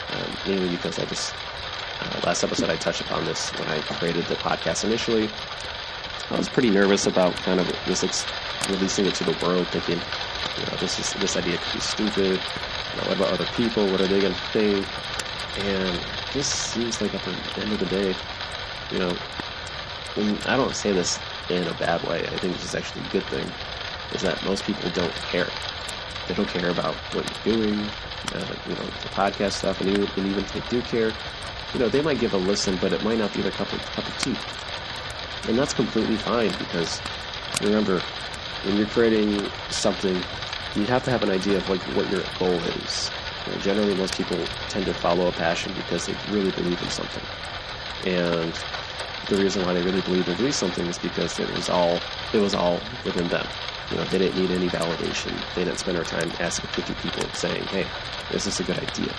[0.10, 1.38] um, mainly because I just,
[2.02, 5.36] uh, last episode I touched upon this when I created the podcast initially.
[6.30, 8.28] I was pretty nervous about kind of this ex-
[8.66, 10.08] releasing it to the world, thinking,
[10.56, 12.48] you know, this is this idea could be stupid.
[12.92, 13.92] You know, what about other people?
[13.92, 15.00] What are they going to think?
[15.56, 18.22] And this seems like at the end of the day,
[18.90, 19.22] you know,
[20.18, 22.24] I don't say this in a bad way.
[22.24, 23.48] I think this is actually a good thing
[24.14, 25.48] is that most people don't care.
[26.28, 27.80] They don't care about what you're doing,
[28.34, 31.14] uh, you know, the podcast stuff, and even, and even if they do care,
[31.74, 33.80] you know, they might give a listen, but it might not be their cup of,
[33.80, 34.36] cup of tea.
[35.50, 37.00] And that's completely fine because
[37.62, 38.02] remember,
[38.64, 40.16] when you're creating something,
[40.76, 43.12] you have to have an idea of like what your goal is.
[43.46, 44.38] You know, generally, most people
[44.70, 47.24] tend to follow a passion because they really believe in something.
[48.06, 48.54] And
[49.30, 52.00] the reason why they really believe in doing something is because it was all
[52.34, 53.46] it was all within them.
[53.92, 55.32] You know, they didn't need any validation.
[55.56, 57.86] They didn't spend their time asking 50 people saying, hey,
[58.34, 59.14] is this a good idea?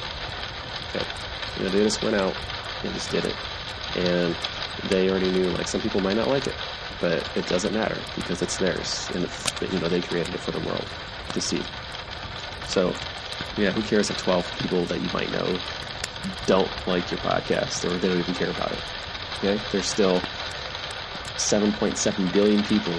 [0.91, 1.07] Okay.
[1.57, 2.37] You know, they just went out
[2.85, 3.35] and just did it.
[3.97, 4.37] And
[4.91, 6.55] they already knew, like, some people might not like it,
[7.01, 9.09] but it doesn't matter because it's theirs.
[9.15, 10.87] And, it's, you know, they created it for the world
[11.33, 11.63] to see.
[12.67, 12.93] So,
[13.57, 15.59] yeah, who cares if 12 people that you might know
[16.47, 18.79] don't like your podcast or they don't even care about it?
[19.39, 19.61] Okay?
[19.73, 20.21] There's still
[21.37, 22.95] 7.7 billion people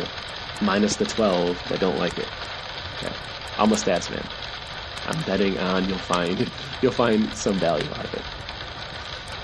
[0.62, 2.28] minus the 12 that don't like it.
[2.98, 3.14] Okay.
[3.58, 4.26] I'm a stats man.
[5.06, 8.24] I'm betting on you'll find you'll find some value out of it.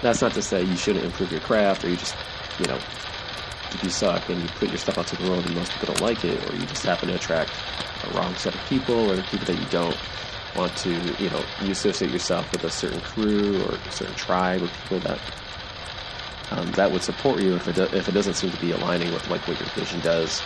[0.02, 2.16] That's not to say you shouldn't improve your craft or you just
[2.60, 2.80] you know
[3.76, 5.94] if you suck and you put your stuff out to the world and most people
[5.94, 7.52] don't like it, or you just happen to attract
[8.04, 9.98] a wrong set of people or people that you don't
[10.56, 14.64] want to, you know, you associate yourself with a certain crew or a certain tribe
[14.64, 15.20] of people that
[16.52, 19.12] um, that would support you if it, do, if it doesn't seem to be aligning
[19.14, 20.42] with like what your vision does,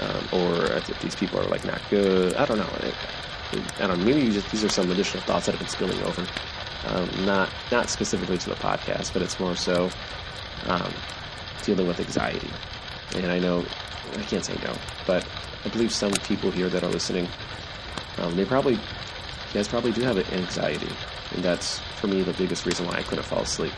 [0.00, 2.34] um, or if these people are like not good.
[2.34, 2.70] I don't know.
[2.80, 2.94] It,
[3.80, 4.04] I don't.
[4.04, 6.26] Maybe just, these are some additional thoughts that have been spilling over.
[6.86, 9.90] Um, not not specifically to the podcast, but it's more so
[10.66, 10.92] um,
[11.62, 12.50] dealing with anxiety.
[13.14, 13.64] And I know
[14.14, 14.74] I can't say no,
[15.06, 15.26] but
[15.64, 17.28] I believe some people here that are listening,
[18.18, 18.80] um, they probably, you
[19.52, 20.88] guys probably do have anxiety,
[21.34, 23.72] and that's for me the biggest reason why I couldn't fall asleep.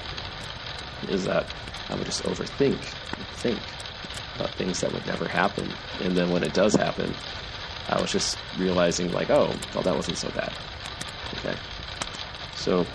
[1.08, 1.46] Is that
[1.88, 2.80] I would just overthink,
[3.36, 3.58] think
[4.36, 5.68] about things that would never happen,
[6.00, 7.14] and then when it does happen,
[7.88, 10.52] I was just realizing like, oh, well, that wasn't so bad.
[11.38, 11.54] Okay,
[12.56, 12.86] so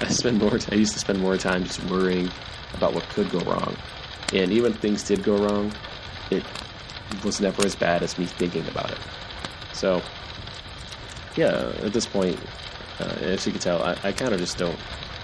[0.00, 0.58] I spend more.
[0.58, 2.30] T- I used to spend more time just worrying
[2.74, 3.76] about what could go wrong,
[4.32, 5.72] and even things did go wrong,
[6.30, 6.42] it
[7.24, 8.98] was never as bad as me thinking about it.
[9.72, 10.02] So,
[11.36, 12.38] yeah, at this point,
[12.98, 14.78] uh, as you can tell, I, I kind of just don't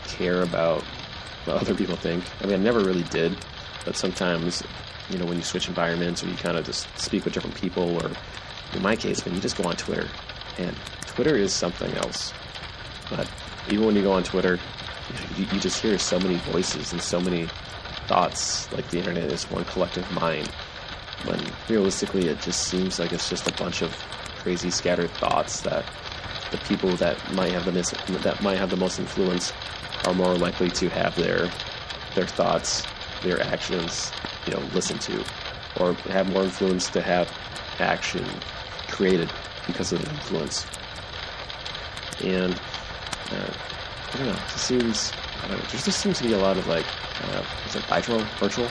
[0.06, 0.84] care about
[1.44, 2.24] what other people think.
[2.42, 3.36] I mean, I never really did,
[3.84, 4.62] but sometimes,
[5.10, 7.96] you know, when you switch environments or you kind of just speak with different people,
[8.02, 8.10] or
[8.74, 10.08] in my case, when you just go on Twitter,
[10.58, 10.74] and
[11.06, 12.32] Twitter is something else.
[13.10, 13.30] But
[13.68, 14.58] even when you go on Twitter,
[15.36, 17.48] you, you just hear so many voices and so many
[18.06, 18.70] thoughts.
[18.72, 20.48] Like the internet is one collective mind
[21.24, 23.92] when realistically it just seems like it's just a bunch of
[24.38, 25.84] crazy scattered thoughts that
[26.50, 29.52] the people that might have the mis- that might have the most influence
[30.06, 31.50] are more likely to have their
[32.14, 32.86] their thoughts,
[33.22, 34.12] their actions,
[34.46, 35.24] you know, listened to,
[35.80, 37.32] or have more influence to have
[37.78, 38.24] action
[38.88, 39.30] created
[39.66, 40.66] because of the influence.
[42.22, 42.54] And
[43.32, 43.52] uh,
[44.12, 45.12] I don't know, it just seems
[45.42, 46.86] I don't know, there just seems to be a lot of like,
[47.24, 48.68] uh, is it virtual, virtual?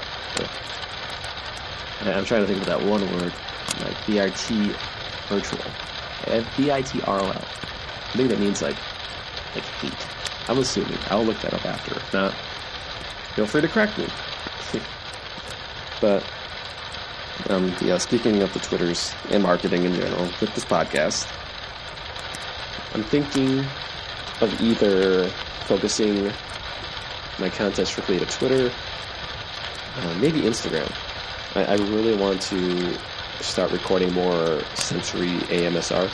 [2.04, 3.32] I'm trying to think of that one word,
[3.80, 4.76] like BRT
[5.30, 5.60] virtual.
[6.58, 7.30] B-I-T-R-O-L.
[7.30, 8.78] I think that means like,
[9.56, 10.21] like hate.
[10.52, 10.98] I'm assuming.
[11.10, 11.96] I'll look that up after.
[11.96, 12.34] If not,
[13.36, 14.06] feel free to correct me.
[16.02, 16.26] but,
[17.50, 21.26] um, yeah, speaking of the Twitters and marketing in general with this podcast,
[22.94, 23.60] I'm thinking
[24.42, 25.30] of either
[25.68, 26.30] focusing
[27.40, 28.74] my content strictly to Twitter,
[29.96, 30.92] uh, maybe Instagram.
[31.56, 32.98] I, I really want to
[33.40, 36.12] start recording more sensory AMSR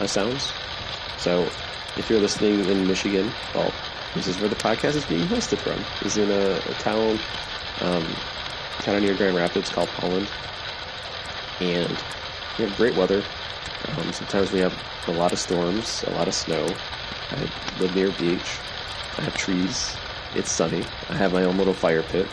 [0.00, 0.52] uh, sounds.
[1.18, 1.48] So
[1.96, 3.72] if you're listening in Michigan, well,
[4.14, 5.84] this is where the podcast is being hosted from.
[6.06, 7.18] Is in a, a town,
[7.80, 8.06] um,
[8.80, 10.28] town near Grand Rapids called Holland,
[11.60, 11.96] and
[12.58, 13.22] we have great weather.
[13.88, 14.74] Um, sometimes we have
[15.08, 16.66] a lot of storms, a lot of snow.
[17.30, 18.58] I live near a beach.
[19.18, 19.96] I have trees.
[20.34, 20.84] It's sunny.
[21.08, 22.26] I have my own little fire pit.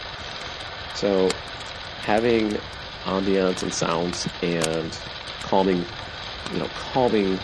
[0.95, 1.29] So
[2.01, 2.57] having
[3.03, 4.97] ambiance and sounds and
[5.41, 5.85] calming,
[6.51, 7.39] you know, calming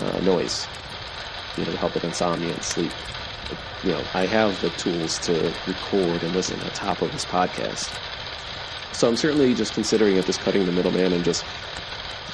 [0.00, 0.66] uh, noise,
[1.56, 2.92] you know, to help with insomnia and sleep.
[3.84, 7.92] You know, I have the tools to record and listen on top of this podcast.
[8.92, 11.44] So I'm certainly just considering it just cutting the middleman and just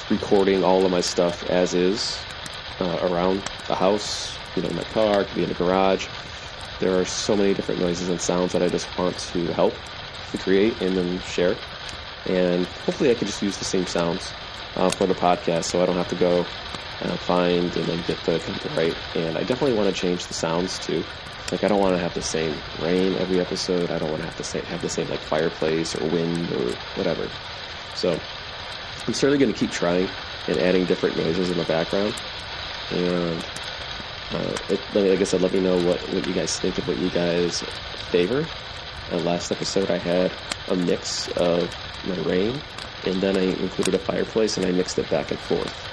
[0.09, 2.19] recording all of my stuff as is
[2.79, 6.07] uh, around the house, you know, in my car, could be in the garage.
[6.79, 9.73] There are so many different noises and sounds that I just want to help
[10.31, 11.55] to create and then share.
[12.25, 14.31] And hopefully, I could just use the same sounds
[14.75, 16.45] uh, for the podcast, so I don't have to go
[17.01, 18.95] uh, find and then get the copyright.
[19.15, 21.03] And I definitely want to change the sounds too.
[21.51, 23.89] Like I don't want to have the same rain every episode.
[23.89, 26.71] I don't want to have to say, have the same like fireplace or wind or
[26.95, 27.27] whatever.
[27.95, 28.19] So
[29.07, 30.07] I'm certainly going to keep trying
[30.47, 32.13] and adding different noises in the background.
[32.91, 33.45] And
[34.31, 36.97] uh, it, like I said, let me know what, what you guys think of what
[36.97, 37.61] you guys
[38.11, 38.45] favor
[39.11, 40.31] uh, last episode I had
[40.67, 41.73] a mix of
[42.07, 42.59] my rain,
[43.05, 45.88] and then I included a fireplace, and I mixed it back and forth.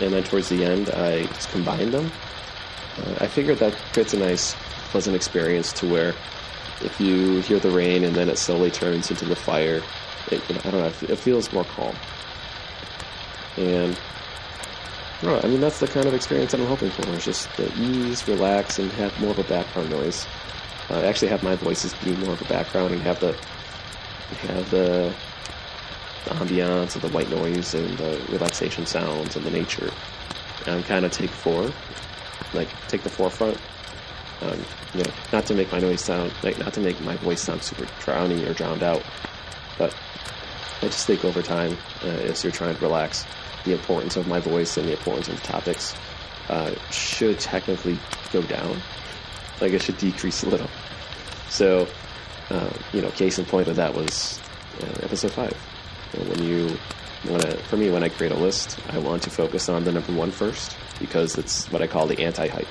[0.00, 2.10] And then towards the end, I just combined them.
[2.98, 4.54] Uh, I figured that creates a nice,
[4.90, 6.14] pleasant experience to where
[6.82, 9.82] if you hear the rain and then it slowly turns into the fire,
[10.30, 11.94] it, I don't know, it feels more calm.
[13.56, 13.98] And
[15.22, 17.08] I, I mean, that's the kind of experience that I'm hoping for.
[17.14, 20.26] It's just the ease, relax, and have more of a background noise
[20.92, 23.32] uh, actually have my voices be more of a background and have the
[24.46, 25.14] have the,
[26.24, 29.90] the ambiance of the white noise and the relaxation sounds and the nature
[30.66, 31.72] and kind of take forward,
[32.54, 33.58] like take the forefront.
[34.40, 34.58] Um,
[34.94, 37.62] you know, not to make my noise sound like not to make my voice sound
[37.62, 39.02] super drowning or drowned out,
[39.78, 39.94] but
[40.82, 43.24] I just think over time, uh, as you're trying to relax,
[43.64, 45.94] the importance of my voice and the importance of the topics
[46.48, 47.98] uh, should technically
[48.32, 48.80] go down.
[49.60, 50.68] Like it should decrease a little.
[51.48, 51.86] So,
[52.50, 54.40] uh, you know, case in point of that was
[54.82, 55.71] uh, episode five.
[56.12, 56.76] When you,
[57.24, 60.12] when for me, when I create a list, I want to focus on the number
[60.12, 62.68] one first because it's what I call the anti-hype.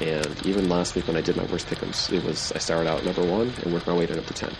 [0.00, 3.04] And even last week when I did my worst pickums, it was I started out
[3.04, 4.54] number one and worked my way to number ten.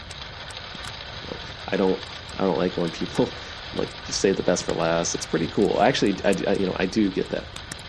[1.69, 1.99] I don't
[2.39, 3.29] I don't like when people
[3.77, 5.15] like say the best for last.
[5.15, 5.81] It's pretty cool.
[5.81, 7.45] Actually, I, I you know I do get that.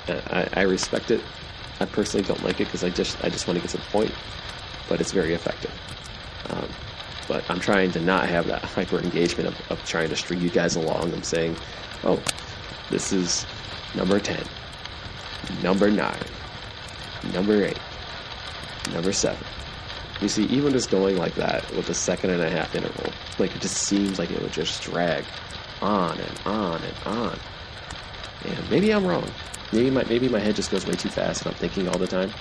[0.07, 1.21] I, I respect it.
[1.79, 3.83] I personally don't like it because I just I just want to get to the
[3.85, 4.13] point,
[4.87, 5.71] but it's very effective.
[6.49, 6.67] Um,
[7.30, 10.49] but I'm trying to not have that hyper engagement of, of trying to string you
[10.49, 11.13] guys along.
[11.13, 11.55] I'm saying,
[12.03, 12.21] oh,
[12.89, 13.45] this is
[13.95, 14.43] number ten,
[15.63, 16.25] number nine,
[17.32, 17.80] number eight,
[18.91, 19.45] number seven.
[20.21, 23.55] You see, even just going like that with a second and a half interval, like
[23.55, 25.23] it just seems like it would just drag
[25.82, 27.39] on and on and on.
[28.45, 29.30] And maybe I'm wrong.
[29.71, 32.07] Maybe my maybe my head just goes way too fast and I'm thinking all the
[32.07, 32.32] time.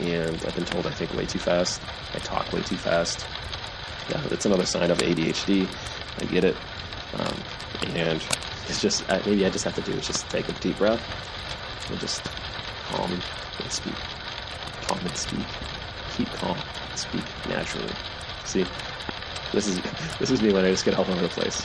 [0.00, 1.82] And I've been told I think way too fast.
[2.14, 3.26] I talk way too fast.
[4.10, 5.68] Yeah, that's another sign of ADHD.
[6.20, 6.56] I get it.
[7.14, 7.34] Um,
[7.94, 8.22] and
[8.68, 11.00] it's just maybe I just have to do is just take a deep breath
[11.90, 12.24] and just
[12.88, 13.94] calm and speak.
[14.82, 15.46] Calm and speak.
[16.16, 16.56] Keep calm.
[16.90, 17.92] And speak naturally.
[18.44, 18.64] See,
[19.52, 19.80] this is
[20.18, 21.64] this is me when I just get all over the place.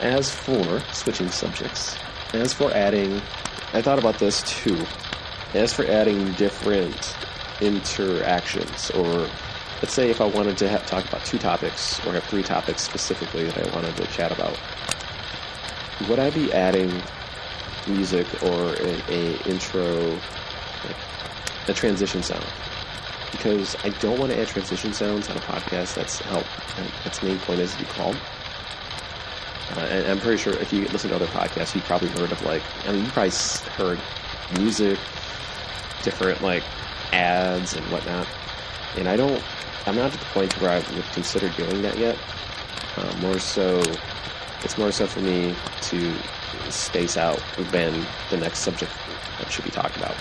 [0.00, 1.96] As for switching subjects,
[2.32, 3.20] as for adding,
[3.72, 4.86] I thought about this too.
[5.54, 7.16] As for adding different
[7.60, 9.28] interactions, or
[9.82, 12.82] let's say if I wanted to have, talk about two topics or have three topics
[12.82, 14.58] specifically that I wanted to chat about,
[16.08, 17.02] would I be adding
[17.86, 20.18] music or a, a intro,
[21.68, 22.44] a transition sound?
[23.30, 26.46] Because I don't want to add transition sounds on a podcast that's help.
[27.04, 28.16] Its main point is to be calm.
[29.76, 32.42] Uh, and I'm pretty sure if you listen to other podcasts, you've probably heard of
[32.42, 33.30] like, I mean, you probably
[33.76, 34.00] heard
[34.58, 34.98] music,
[36.02, 36.62] different like
[37.12, 38.26] ads and whatnot.
[38.96, 39.42] And I don't,
[39.88, 42.18] I'm not at the point where I would consider doing that yet.
[42.96, 43.78] Uh, more so,
[44.62, 46.14] it's more so for me to
[46.68, 47.40] space out
[47.72, 48.92] when the next subject
[49.38, 50.14] that should be talked about.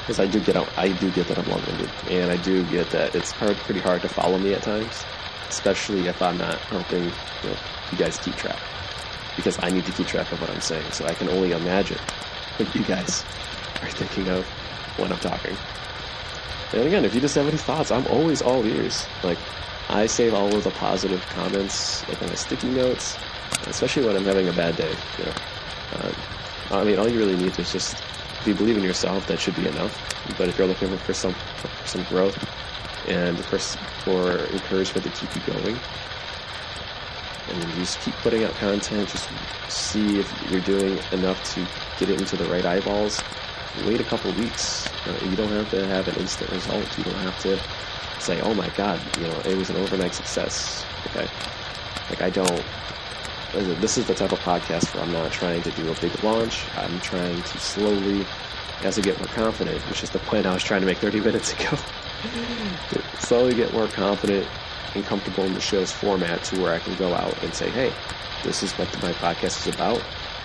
[0.00, 3.14] Because I do get, I do get that I'm long-winded, and I do get that
[3.14, 5.04] it's hard, pretty hard to follow me at times,
[5.50, 7.10] especially if I'm not helping you
[7.50, 7.56] know,
[7.92, 8.58] you guys keep track.
[9.36, 11.98] Because I need to keep track of what I'm saying, so I can only imagine
[12.56, 13.26] what you guys
[13.82, 14.46] are thinking of
[14.96, 15.54] when I'm talking.
[16.72, 19.06] And again, if you just have any thoughts, I'm always all ears.
[19.22, 19.38] Like,
[19.88, 23.16] I save all of the positive comments, like on the sticky notes,
[23.66, 24.94] especially when I'm having a bad day.
[25.18, 25.32] You know,
[25.94, 26.12] uh,
[26.70, 27.94] I mean, all you really need is just
[28.40, 29.96] if you believe in yourself, that should be enough.
[30.36, 32.36] But if you're looking for some for some growth
[33.08, 35.78] and for for encouragement to keep you going,
[37.50, 39.08] and just keep putting out content.
[39.08, 39.28] Just
[39.68, 41.66] see if you're doing enough to
[41.98, 43.22] get it into the right eyeballs.
[43.86, 44.86] Wait a couple weeks.
[45.06, 46.98] Uh, you don't have to have an instant result.
[46.98, 47.60] You don't have to
[48.20, 51.28] say, "Oh my God, you know, it was an overnight success." Okay,
[52.10, 52.64] like I don't.
[53.80, 56.64] This is the type of podcast where I'm not trying to do a big launch.
[56.76, 58.26] I'm trying to slowly,
[58.82, 61.20] as I get more confident, which is the point I was trying to make 30
[61.28, 61.78] minutes ago,
[63.20, 64.46] slowly get more confident
[64.94, 67.92] and comfortable in the show's format to where I can go out and say, hey,
[68.44, 70.02] this is what my podcast is about.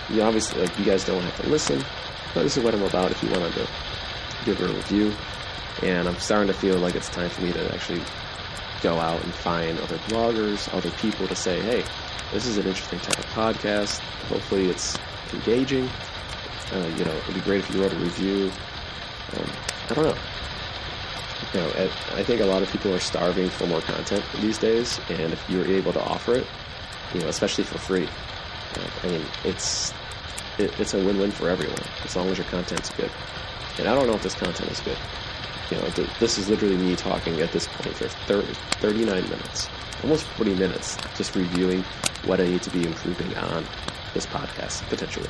[0.10, 1.84] You obviously, like, you guys don't have to listen,
[2.34, 3.68] but this is what I'm about if you wanted to
[4.46, 5.14] give a review.
[5.82, 8.02] And I'm starting to feel like it's time for me to actually
[8.82, 11.84] go out and find other bloggers, other people to say, hey,
[12.32, 14.00] this is an interesting type of podcast.
[14.30, 14.98] Hopefully it's
[15.34, 15.90] engaging.
[16.72, 18.52] Uh, you know, it'd be great if you wrote a review.
[19.38, 19.50] Um,
[19.90, 20.18] I don't know
[21.54, 21.72] you know,
[22.14, 25.50] I think a lot of people are starving for more content these days, and if
[25.50, 26.48] you're able to offer it,
[27.14, 28.08] you know, especially for free,
[29.04, 29.94] I mean, it's
[30.58, 33.12] it, it's a win-win for everyone as long as your content's good.
[33.78, 34.97] And I don't know if this content is good.
[35.72, 39.70] You know, th- this is literally me talking at this point for 30, 39 minutes,
[40.04, 41.84] almost 40 minutes, just reviewing
[42.26, 43.66] what I need to be improving on
[44.14, 45.30] this podcast potentially.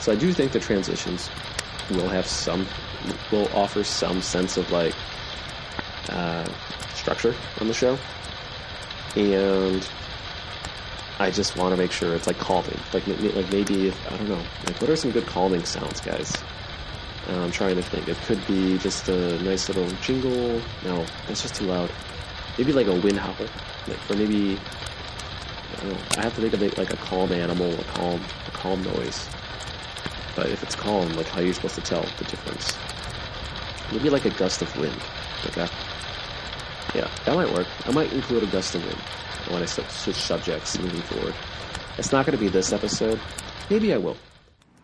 [0.00, 1.28] So I do think the transitions
[1.90, 2.66] will have some
[3.32, 4.94] will offer some sense of like
[6.08, 6.44] uh,
[6.94, 7.98] structure on the show,
[9.16, 9.88] and
[11.20, 12.80] I just want to make sure it's like calming.
[12.94, 14.42] Like like maybe if, I don't know.
[14.66, 16.34] Like what are some good calming sounds, guys?
[17.28, 18.08] Uh, I'm trying to think.
[18.08, 20.62] It could be just a nice little jingle.
[20.82, 21.90] No, that's just too loud.
[22.56, 23.36] Maybe like a wind howl,
[23.86, 24.58] like, or maybe
[25.82, 28.50] I, know, I have to think of it like a calm animal, a calm, a
[28.52, 29.28] calm noise.
[30.34, 32.78] But if it's calm, like how are you supposed to tell the difference?
[33.92, 34.96] Maybe like a gust of wind.
[35.48, 35.68] Okay.
[36.94, 37.66] Yeah, that might work.
[37.84, 38.98] I might include a gust of wind
[39.48, 41.34] I switch subjects moving forward.
[41.98, 43.20] It's not going to be this episode,
[43.70, 44.16] Maybe I will.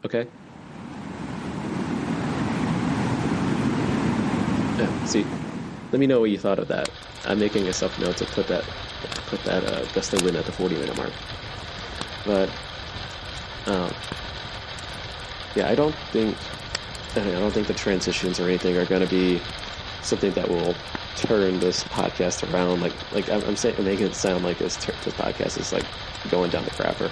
[0.04, 0.28] Okay?
[4.78, 5.26] Yeah, see,
[5.90, 6.88] let me know what you thought of that.
[7.24, 8.62] I'm making a self note to put that
[9.26, 11.10] put that uh, gust of wind at the 40 minute mark.
[12.24, 12.48] But
[13.66, 13.92] um,
[15.56, 16.36] yeah, I don't think
[17.16, 19.40] I don't think the transitions or anything are going to be
[20.02, 20.74] something that will
[21.16, 22.80] turn this podcast around.
[22.80, 25.84] Like like I'm, I'm saying, I'm making it sound like this this podcast is like
[26.30, 27.10] going down the crapper.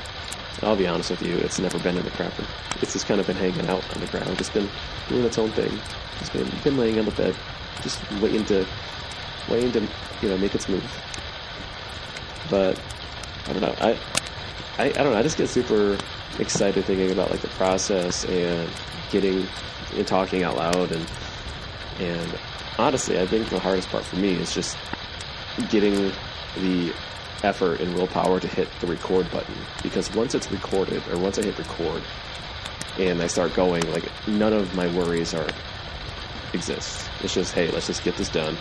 [0.63, 2.47] I'll be honest with you, it's never been in the crapper.
[2.81, 4.41] It's just kind of been hanging out on the ground.
[4.41, 4.69] It's been
[5.09, 5.79] doing its own thing.
[6.21, 7.35] It's been been laying on the bed,
[7.83, 8.67] just waiting to
[9.51, 9.81] waiting to
[10.23, 10.85] you know make its move.
[12.51, 12.81] But
[13.47, 13.75] I don't know.
[13.81, 13.99] I
[14.79, 15.19] I, I don't know.
[15.19, 15.99] I just get super
[16.39, 18.69] excited thinking about like the process and
[19.11, 19.47] getting
[19.95, 21.07] and talking out loud and
[22.01, 22.39] and
[22.79, 24.77] honestly, I think the hardest part for me is just
[25.71, 26.13] getting
[26.57, 26.93] the
[27.43, 31.43] effort and willpower to hit the record button because once it's recorded or once I
[31.43, 32.03] hit record
[32.99, 35.49] and I start going, like none of my worries are
[36.53, 37.09] exist.
[37.23, 38.57] It's just hey, let's just get this done.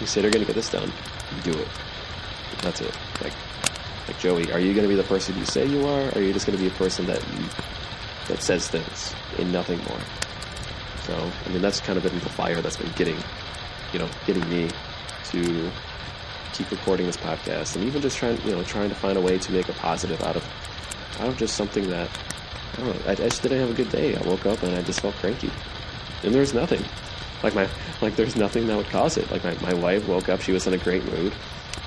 [0.00, 0.90] You say they're gonna get this done,
[1.42, 1.68] do it.
[2.62, 2.96] That's it.
[3.22, 3.32] Like
[4.08, 6.32] like Joey, are you gonna be the person you say you are, or are you
[6.32, 7.22] just gonna be a person that
[8.28, 10.00] that says things and nothing more?
[11.04, 13.16] So, I mean, that's kind of been the fire that's been getting,
[13.92, 14.70] you know, getting me
[15.30, 15.70] to
[16.52, 19.38] keep recording this podcast and even just trying, you know, trying to find a way
[19.38, 20.44] to make a positive out of,
[21.20, 22.08] out of just something that,
[22.74, 24.16] I don't know, I, I just didn't have a good day.
[24.16, 25.50] I woke up and I just felt cranky.
[26.22, 26.84] And there's nothing.
[27.42, 27.68] Like my,
[28.02, 29.30] like there's nothing that would cause it.
[29.30, 31.32] Like my, my wife woke up, she was in a great mood,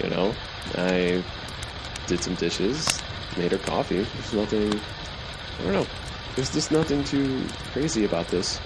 [0.03, 0.33] you know,
[0.75, 1.23] I
[2.07, 2.87] did some dishes,
[3.37, 4.01] made her coffee.
[4.01, 4.79] There's nothing,
[5.59, 5.87] I don't know.
[6.35, 8.59] There's just nothing too crazy about this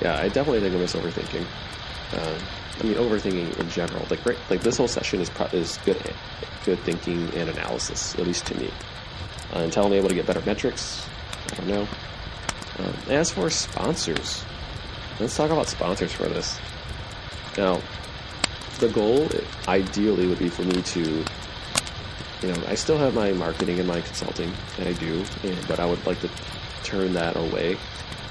[0.00, 1.44] yeah, I definitely think I'm just overthinking.
[2.12, 2.38] Uh,
[2.80, 4.06] I mean, overthinking in general.
[4.08, 6.00] Like, right, like this whole session is pro- is good,
[6.64, 8.70] good thinking and analysis, at least to me.
[9.52, 11.06] Uh, until I'm able to get better metrics,
[11.52, 11.88] I don't know.
[12.78, 14.44] Um, as for sponsors,
[15.18, 16.58] let's talk about sponsors for this.
[17.56, 17.80] Now,
[18.78, 19.28] the goal,
[19.66, 24.00] ideally, would be for me to, you know, I still have my marketing and my
[24.00, 26.30] consulting, and I do, and, but I would like to
[26.84, 27.76] turn that away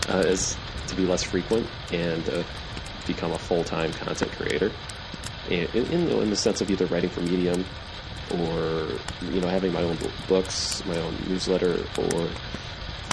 [0.07, 0.55] uh, as
[0.87, 2.43] to be less frequent and uh,
[3.05, 4.71] become a full time content creator.
[5.49, 7.63] In, in, in, the sense of either writing for Medium
[8.31, 8.89] or
[9.31, 12.27] you know having my own books, my own newsletter, or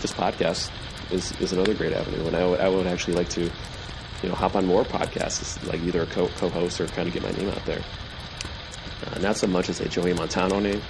[0.02, 0.70] this podcast
[1.12, 2.26] is, is another great avenue.
[2.26, 6.06] And I would actually like to you know hop on more podcasts, like either a
[6.06, 7.82] co- co-host or kind of get my name out there.
[9.06, 10.82] Uh, not so much as a Joey Montano name.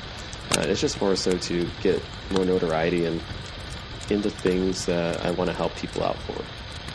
[0.57, 3.20] Uh, it's just more so to get more notoriety and
[4.11, 6.45] into things that I want to help people out for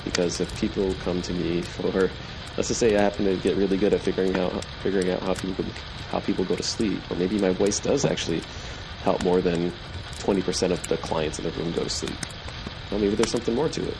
[0.09, 2.09] because if people come to me for
[2.57, 5.33] let's just say I happen to get really good at figuring out figuring out how
[5.33, 5.65] people
[6.09, 8.41] how people go to sleep, or maybe my voice does actually
[9.03, 9.71] help more than
[10.17, 12.17] 20% of the clients in the room go to sleep.
[12.89, 13.97] Well, maybe there's something more to it.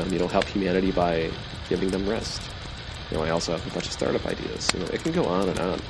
[0.00, 1.30] Um, you know, help humanity by
[1.68, 2.42] giving them rest.
[3.10, 4.68] You know, I also have a bunch of startup ideas.
[4.72, 5.80] You know, it can go on and on.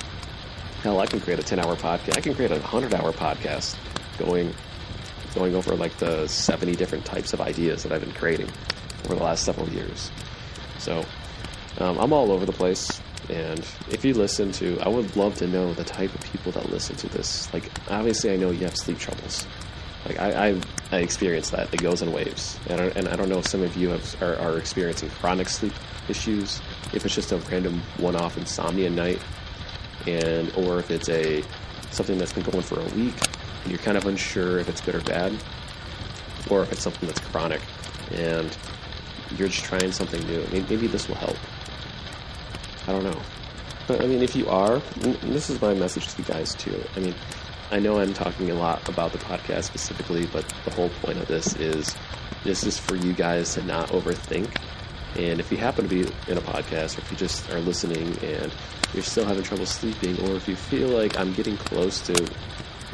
[0.83, 2.17] Hell, I can create a 10-hour podcast.
[2.17, 3.77] I can create a 100-hour podcast
[4.17, 4.53] going
[5.33, 8.49] going over like the 70 different types of ideas that I've been creating
[9.05, 10.11] over the last several years.
[10.79, 11.05] So
[11.79, 13.01] um, I'm all over the place.
[13.29, 16.69] And if you listen to, I would love to know the type of people that
[16.69, 17.51] listen to this.
[17.53, 19.45] Like, obviously, I know you have sleep troubles.
[20.05, 21.73] Like, I, I, I experience that.
[21.73, 22.59] It goes in waves.
[22.67, 25.47] And I, and I don't know if some of you have, are, are experiencing chronic
[25.49, 25.73] sleep
[26.09, 26.61] issues,
[26.93, 29.21] if it's just a random one off insomnia night,
[30.07, 31.43] and or if it's a
[31.91, 33.15] something that's been going for a week,
[33.63, 35.31] and you're kind of unsure if it's good or bad,
[36.49, 37.61] or if it's something that's chronic.
[38.11, 38.57] And
[39.37, 40.45] you're just trying something new.
[40.51, 41.37] Maybe this will help.
[42.87, 43.21] I don't know.
[43.87, 44.79] But I mean, if you are,
[45.23, 46.83] this is my message to you guys too.
[46.95, 47.15] I mean,
[47.71, 51.27] I know I'm talking a lot about the podcast specifically, but the whole point of
[51.27, 51.95] this is
[52.43, 54.49] this is for you guys to not overthink.
[55.15, 56.01] And if you happen to be
[56.31, 58.51] in a podcast, or if you just are listening and
[58.93, 62.31] you're still having trouble sleeping, or if you feel like I'm getting close to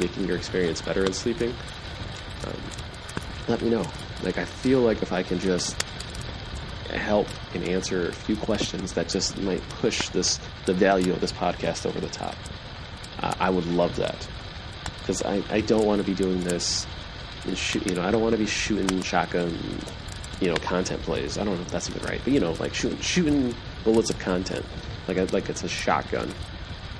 [0.00, 1.54] making your experience better in sleeping,
[2.46, 2.60] um,
[3.48, 3.84] let me know.
[4.22, 5.76] Like, I feel like if I can just
[6.96, 11.32] help and answer a few questions that just might push this the value of this
[11.32, 12.36] podcast over the top.
[13.20, 14.28] Uh, I would love that
[15.00, 16.86] because I, I don't want to be doing this.
[17.54, 19.56] Shoot, you know, I don't want to be shooting shotgun,
[20.40, 21.38] you know, content plays.
[21.38, 24.18] I don't know if that's even right, but you know, like shooting shooting bullets of
[24.18, 24.66] content,
[25.06, 26.30] like I, like it's a shotgun.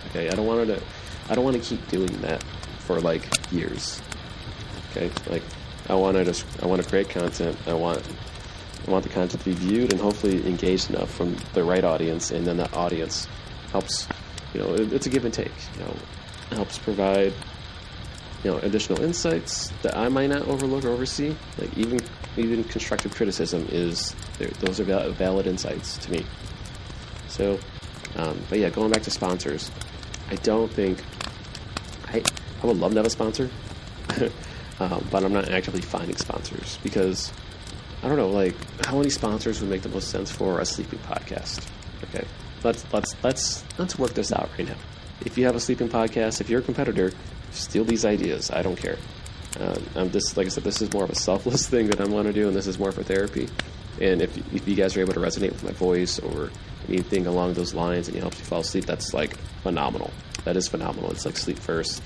[0.08, 0.82] Okay, I don't want to.
[1.28, 2.42] I don't want to keep doing that
[2.78, 3.22] for like
[3.52, 4.00] years.
[4.90, 5.42] Okay, like
[5.88, 7.58] I want to just I want to create content.
[7.66, 8.02] I want
[8.86, 12.30] I want the content to be viewed and hopefully engaged enough from the right audience,
[12.30, 13.26] and then that audience
[13.72, 14.08] helps.
[14.54, 15.52] You know, it, it's a give and take.
[15.74, 15.96] You know,
[16.50, 17.34] helps provide
[18.44, 21.34] you know additional insights that I might not overlook or oversee.
[21.58, 22.00] Like even
[22.36, 24.14] even constructive criticism is
[24.60, 26.24] those are valid insights to me.
[27.28, 27.58] So,
[28.16, 29.70] um, but yeah, going back to sponsors,
[30.30, 31.02] I don't think
[32.06, 32.22] I
[32.62, 33.50] I would love to have a sponsor,
[34.80, 37.32] um, but I'm not actively finding sponsors because
[38.02, 41.00] I don't know like how many sponsors would make the most sense for a sleeping
[41.00, 41.66] podcast.
[42.04, 42.26] Okay,
[42.62, 44.76] let's let's let's let's work this out right now.
[45.24, 47.12] If you have a sleeping podcast, if you're a competitor,
[47.50, 48.50] steal these ideas.
[48.50, 48.98] I don't care.
[49.58, 52.10] Um, I'm just like I said, this is more of a selfless thing that I'm
[52.10, 53.48] going to do, and this is more for therapy.
[54.00, 56.50] And if if you guys are able to resonate with my voice or
[56.88, 60.12] anything along those lines, and it helps you fall asleep, that's like phenomenal.
[60.44, 61.10] That is phenomenal.
[61.10, 62.00] It's like sleep first.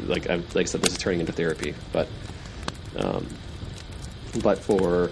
[0.00, 1.74] Like I like I said, this is turning into therapy.
[1.92, 2.08] But
[2.96, 3.28] um,
[4.42, 5.10] but for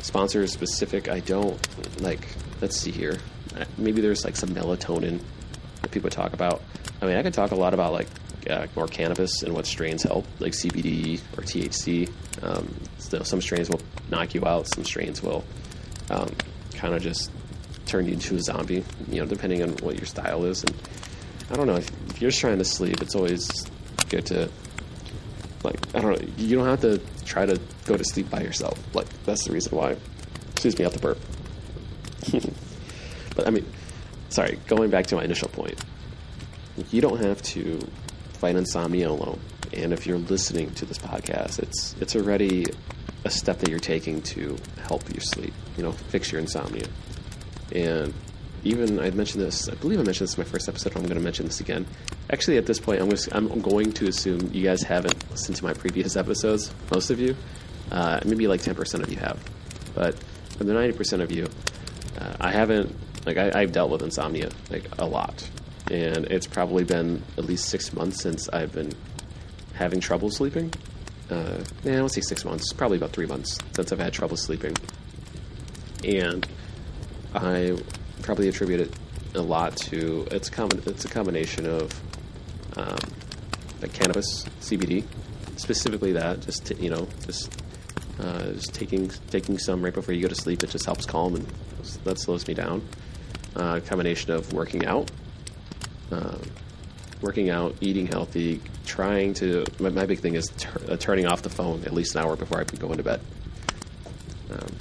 [0.00, 1.58] sponsors specific, I don't
[2.00, 2.26] like.
[2.60, 3.18] Let's see here.
[3.76, 5.20] Maybe there's like some melatonin
[5.82, 6.62] that people talk about.
[7.00, 8.08] I mean, I could talk a lot about like
[8.48, 12.10] uh, more cannabis and what strains help, like CBD or THC.
[12.42, 13.80] Um, so some strains will
[14.10, 14.66] knock you out.
[14.68, 15.44] Some strains will
[16.10, 16.34] um,
[16.74, 17.30] kind of just
[17.86, 18.84] turn you into a zombie.
[19.08, 20.64] You know, depending on what your style is.
[20.64, 20.74] And
[21.50, 23.50] I don't know if, if you're just trying to sleep, it's always
[24.08, 24.50] good to
[25.64, 26.28] like I don't know.
[26.36, 28.78] You don't have to try to go to sleep by yourself.
[28.94, 29.96] Like that's the reason why.
[30.52, 31.18] Excuse me, I have to burp.
[33.36, 33.66] but I mean,
[34.28, 34.58] sorry.
[34.66, 35.82] Going back to my initial point,
[36.90, 37.80] you don't have to
[38.34, 39.40] fight insomnia alone.
[39.72, 42.66] And if you're listening to this podcast, it's it's already
[43.24, 44.56] a step that you're taking to
[44.86, 45.52] help you sleep.
[45.76, 46.86] You know, fix your insomnia.
[47.74, 48.14] And
[48.68, 49.68] even I mentioned this.
[49.68, 50.96] I believe I mentioned this in my first episode.
[50.96, 51.86] I'm going to mention this again.
[52.30, 55.72] Actually, at this point, I'm, I'm going to assume you guys haven't listened to my
[55.72, 56.72] previous episodes.
[56.92, 57.36] Most of you,
[57.90, 59.38] uh, maybe like 10% of you have,
[59.94, 60.18] but
[60.56, 61.46] for the 90% of you,
[62.18, 62.94] uh, I haven't.
[63.26, 65.46] Like I, I've dealt with insomnia like a lot
[65.90, 68.92] and it's probably been at least six months since I've been
[69.74, 70.72] having trouble sleeping.
[71.30, 74.76] Uh, I don't say six months, probably about three months since I've had trouble sleeping.
[76.04, 76.46] And
[77.34, 77.76] I
[78.22, 78.94] probably attribute it
[79.34, 81.92] a lot to it's com- it's a combination of
[82.76, 82.98] um,
[83.92, 85.04] cannabis, CBD,
[85.56, 86.40] specifically that.
[86.40, 87.50] Just to, you know, just
[88.20, 90.62] uh, just taking taking some right before you go to sleep.
[90.62, 91.46] It just helps calm and
[92.04, 92.86] that slows me down.
[93.56, 95.10] Uh, combination of working out
[96.10, 96.40] um,
[97.20, 99.64] working out, eating healthy, trying to.
[99.78, 100.50] My, my big thing is
[100.88, 103.20] uh, turning off the phone at least an hour before I go into bed.
[104.50, 104.76] Um,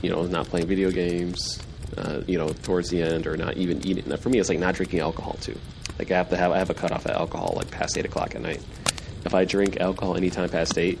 [0.00, 1.60] you know, not playing video games.
[1.96, 4.16] Uh, you know, towards the end, or not even eating.
[4.16, 5.58] For me, it's like not drinking alcohol too.
[5.98, 8.34] Like I have to have I have a cutoff at alcohol like past eight o'clock
[8.34, 8.62] at night.
[9.24, 10.98] If I drink alcohol anytime past eight,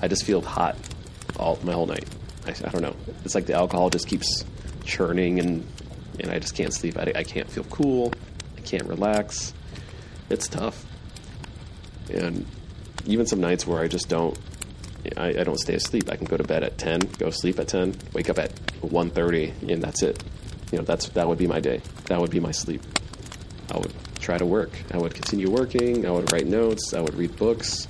[0.00, 0.76] I just feel hot
[1.38, 2.06] all my whole night.
[2.46, 2.96] I, I don't know.
[3.24, 4.44] It's like the alcohol just keeps
[4.84, 5.66] churning and
[6.18, 6.98] and I just can't sleep.
[6.98, 8.12] I, I can't feel cool.
[8.56, 9.52] I can't relax.
[10.28, 10.84] It's tough.
[12.12, 12.46] And
[13.06, 14.38] even some nights where I just don't,
[15.16, 16.10] I, I don't stay asleep.
[16.10, 19.70] I can go to bed at 10, go sleep at 10, wake up at 1.30,
[19.70, 20.22] and that's it.
[20.72, 21.80] You know, that's that would be my day.
[22.06, 22.82] That would be my sleep.
[23.72, 24.70] I would try to work.
[24.92, 26.06] I would continue working.
[26.06, 26.94] I would write notes.
[26.94, 27.88] I would read books.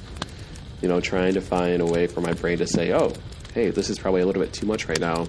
[0.82, 3.12] You know, trying to find a way for my brain to say, "Oh,
[3.54, 5.26] hey, this is probably a little bit too much right now.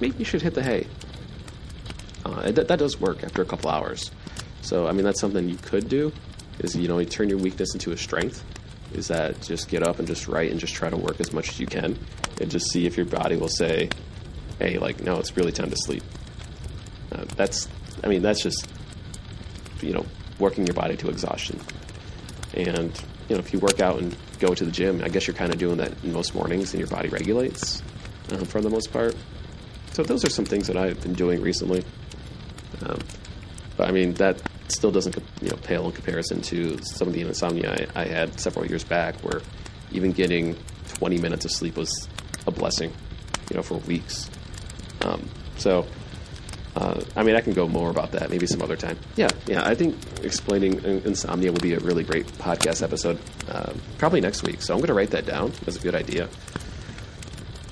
[0.00, 0.86] Maybe you should hit the hay."
[2.24, 4.10] Uh, that, that does work after a couple hours.
[4.60, 6.12] So, I mean, that's something you could do.
[6.58, 8.44] Is you know, you turn your weakness into a strength.
[8.92, 11.48] Is that just get up and just write and just try to work as much
[11.48, 11.98] as you can,
[12.40, 13.88] and just see if your body will say,
[14.58, 16.02] "Hey, like, no, it's really time to sleep."
[17.12, 17.68] Uh, that's,
[18.04, 18.68] I mean, that's just,
[19.80, 20.06] you know,
[20.38, 21.60] working your body to exhaustion.
[22.54, 25.36] And you know, if you work out and go to the gym, I guess you're
[25.36, 27.80] kind of doing that in most mornings, and your body regulates
[28.32, 29.14] uh, for the most part.
[29.92, 31.84] So those are some things that I've been doing recently.
[32.82, 32.98] Um,
[33.76, 37.20] but I mean, that still doesn't you know pale in comparison to some of the
[37.22, 39.42] insomnia I, I had several years back, where
[39.92, 40.56] even getting
[40.94, 42.08] 20 minutes of sleep was
[42.46, 42.92] a blessing,
[43.50, 44.28] you know, for weeks.
[45.02, 45.86] Um, so,
[46.80, 48.98] uh, I mean, I can go more about that maybe some other time.
[49.16, 49.66] Yeah, yeah.
[49.66, 53.18] I think explaining insomnia will be a really great podcast episode,
[53.48, 54.62] uh, probably next week.
[54.62, 56.28] So I'm going to write that down as a good idea,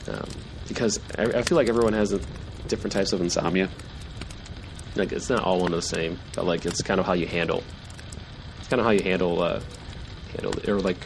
[0.08, 0.28] um,
[0.68, 2.10] because I, I, feel like everyone has
[2.68, 3.70] different types of insomnia
[4.98, 7.26] like it's not all one of the same, but like it's kind of how you
[7.26, 7.62] handle.
[8.58, 9.60] It's kind of how you handle uh,
[10.32, 10.98] handle or like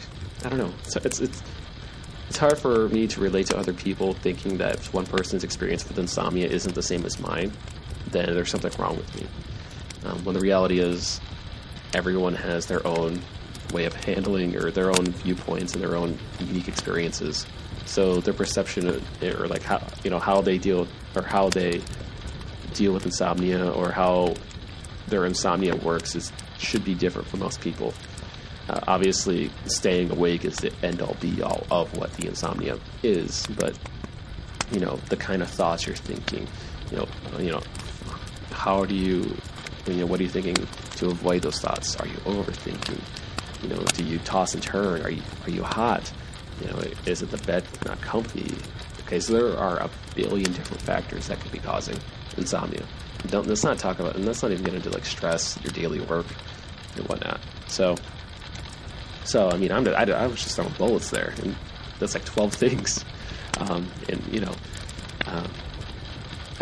[0.43, 0.73] I don't know.
[0.83, 1.43] It's, it's it's
[2.29, 5.99] it's hard for me to relate to other people thinking that one person's experience with
[5.99, 7.51] insomnia isn't the same as mine,
[8.11, 9.27] then there's something wrong with me.
[10.05, 11.19] Um, when the reality is,
[11.93, 13.21] everyone has their own
[13.71, 17.45] way of handling or their own viewpoints and their own unique experiences.
[17.85, 21.81] So their perception or like how you know how they deal or how they
[22.73, 24.35] deal with insomnia or how
[25.07, 27.93] their insomnia works is should be different for most people.
[28.69, 33.45] uh, obviously, staying awake is the end all be all of what the insomnia is,
[33.59, 33.77] but
[34.71, 36.47] you know the kind of thoughts you're thinking.
[36.91, 37.07] You know,
[37.39, 37.61] you know,
[38.53, 39.35] how do you,
[39.87, 40.55] you know, what are you thinking
[40.97, 41.95] to avoid those thoughts?
[41.97, 43.01] Are you overthinking?
[43.63, 45.01] You know, do you toss and turn?
[45.01, 46.11] Are you are you hot?
[46.61, 48.55] You know, is it the bed not comfy?
[49.01, 51.97] Okay, so there are a billion different factors that could be causing
[52.37, 52.85] insomnia.
[53.27, 56.01] Don't let's not talk about, and let's not even get into like stress, your daily
[56.01, 56.25] work,
[56.95, 57.39] and whatnot.
[57.67, 57.95] So,
[59.23, 61.55] so I mean, I'm I, I was just throwing bullets there, and
[61.99, 63.05] that's like 12 things.
[63.59, 64.53] Um, and you know,
[65.25, 65.49] um,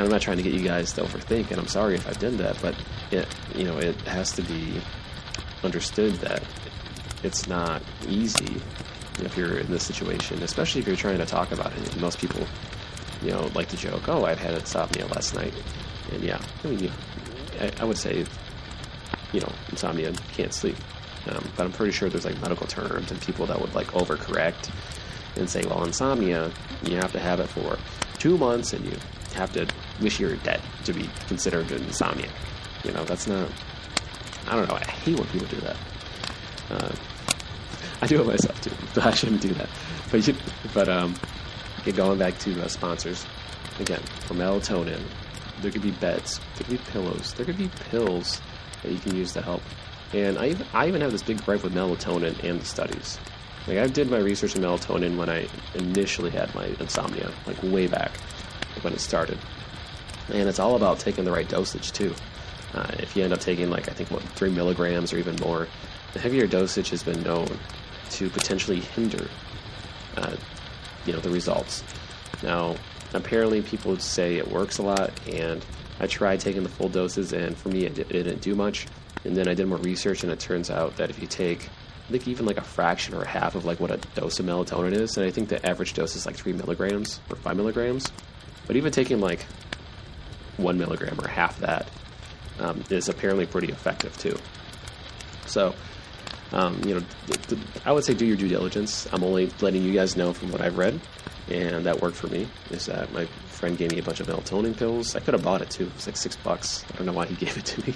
[0.01, 2.13] and I'm not trying to get you guys to overthink, and I'm sorry if I
[2.13, 2.75] did that, but
[3.11, 4.81] it, you know, it has to be
[5.63, 6.41] understood that
[7.21, 8.59] it's not easy
[9.19, 12.01] if you're in this situation, especially if you're trying to talk about it.
[12.01, 12.47] Most people,
[13.21, 15.53] you know, like to joke, "Oh, I had insomnia last night,"
[16.11, 16.91] and yeah, I mean,
[17.59, 18.25] I, I would say,
[19.33, 20.77] you know, insomnia can't sleep,
[21.29, 24.71] um, but I'm pretty sure there's like medical terms and people that would like overcorrect
[25.35, 26.51] and say, "Well, insomnia,
[26.85, 27.77] you have to have it for
[28.17, 28.97] two months, and you
[29.35, 29.67] have to
[30.01, 32.29] wish you were dead to be considered an insomnia."
[32.83, 33.47] You know, that's not.
[34.47, 34.75] I don't know.
[34.75, 35.77] I hate when people do that.
[36.69, 36.91] Uh,
[38.01, 39.69] I do it myself too, but I shouldn't do that.
[40.11, 40.35] But you,
[40.73, 41.15] but um,
[41.95, 43.25] going back to uh, sponsors
[43.79, 45.01] again for melatonin,
[45.61, 48.41] there could be beds, there could be pillows, there could be pills
[48.81, 49.61] that you can use to help.
[50.13, 53.19] And I even, I even have this big gripe with melatonin and the studies.
[53.67, 57.87] Like I did my research in melatonin when I initially had my insomnia, like way
[57.87, 58.11] back
[58.81, 59.37] when it started.
[60.30, 62.13] And it's all about taking the right dosage too.
[62.74, 65.67] Uh, if you end up taking like I think what three milligrams or even more,
[66.13, 67.47] the heavier dosage has been known
[68.11, 69.28] to potentially hinder,
[70.17, 70.36] uh,
[71.05, 71.84] you know, the results.
[72.43, 72.76] Now,
[73.13, 75.65] apparently, people would say it works a lot, and
[75.99, 78.88] I tried taking the full doses, and for me, it, it didn't do much.
[79.24, 81.69] And then I did more research, and it turns out that if you take,
[82.07, 84.45] I think even like a fraction or a half of like what a dose of
[84.45, 88.11] melatonin is, and I think the average dose is like three milligrams or five milligrams,
[88.65, 89.45] but even taking like
[90.62, 91.89] one milligram or half that
[92.59, 94.38] um, is apparently pretty effective too.
[95.45, 95.74] So
[96.53, 97.01] um, you know,
[97.86, 99.07] I would say do your due diligence.
[99.14, 100.99] I'm only letting you guys know from what I've read,
[101.49, 102.47] and that worked for me.
[102.72, 105.16] Is that my friend gave me a bunch of melatonin pills.
[105.16, 105.86] I could have bought it too.
[105.86, 106.84] It was like six bucks.
[106.91, 107.95] I don't know why he gave it to me,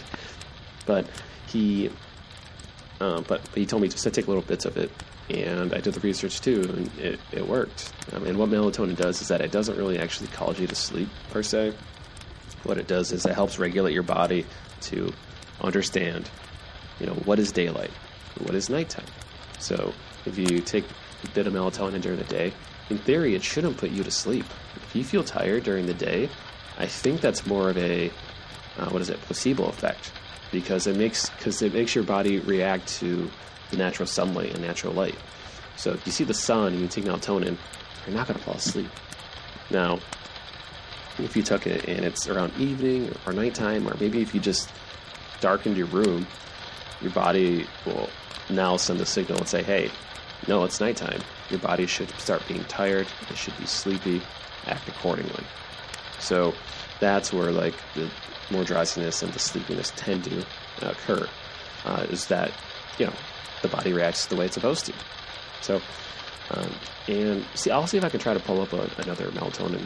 [0.86, 1.06] but
[1.48, 1.90] he,
[3.02, 4.90] uh, but, but he told me just to take little bits of it,
[5.30, 7.92] and I did the research too, and it, it worked.
[8.14, 11.10] Um, and what melatonin does is that it doesn't really actually cause you to sleep
[11.32, 11.74] per se.
[12.66, 14.46] What it does is it helps regulate your body
[14.82, 15.14] to
[15.62, 16.30] understand,
[17.00, 17.92] you know, what is daylight,
[18.40, 19.06] what is nighttime.
[19.60, 19.94] So
[20.26, 20.86] if you take
[21.24, 22.54] a bit of melatonin during the day,
[22.90, 24.46] in theory, it shouldn't put you to sleep.
[24.76, 26.30] If you feel tired during the day,
[26.78, 28.12] I think that's more of a
[28.78, 30.12] uh, what is it placebo effect
[30.52, 33.30] because it makes because it makes your body react to
[33.72, 35.16] the natural sunlight and natural light.
[35.78, 37.58] So if you see the sun and you take melatonin,
[38.06, 38.90] you're not going to fall asleep.
[39.70, 40.00] Now,
[41.20, 44.70] if you took it and it's around evening or nighttime, or maybe if you just
[45.40, 46.28] darkened your room,
[47.02, 48.10] your body will
[48.50, 49.90] now send a signal and say, hey,
[50.48, 51.22] no, it's nighttime.
[51.50, 53.08] Your body should start being tired.
[53.30, 54.22] It should be sleepy.
[54.68, 55.44] Act accordingly.
[56.20, 56.54] So
[57.00, 58.10] that's where like the
[58.50, 60.46] more drowsiness and the sleepiness tend to
[60.82, 61.28] occur.
[61.84, 62.52] Uh, is that
[62.98, 63.14] you know
[63.62, 64.94] the body reacts the way it's supposed to.
[65.62, 65.82] So
[66.50, 66.72] um,
[67.08, 69.86] and see, I'll see if I can try to pull up a, another melatonin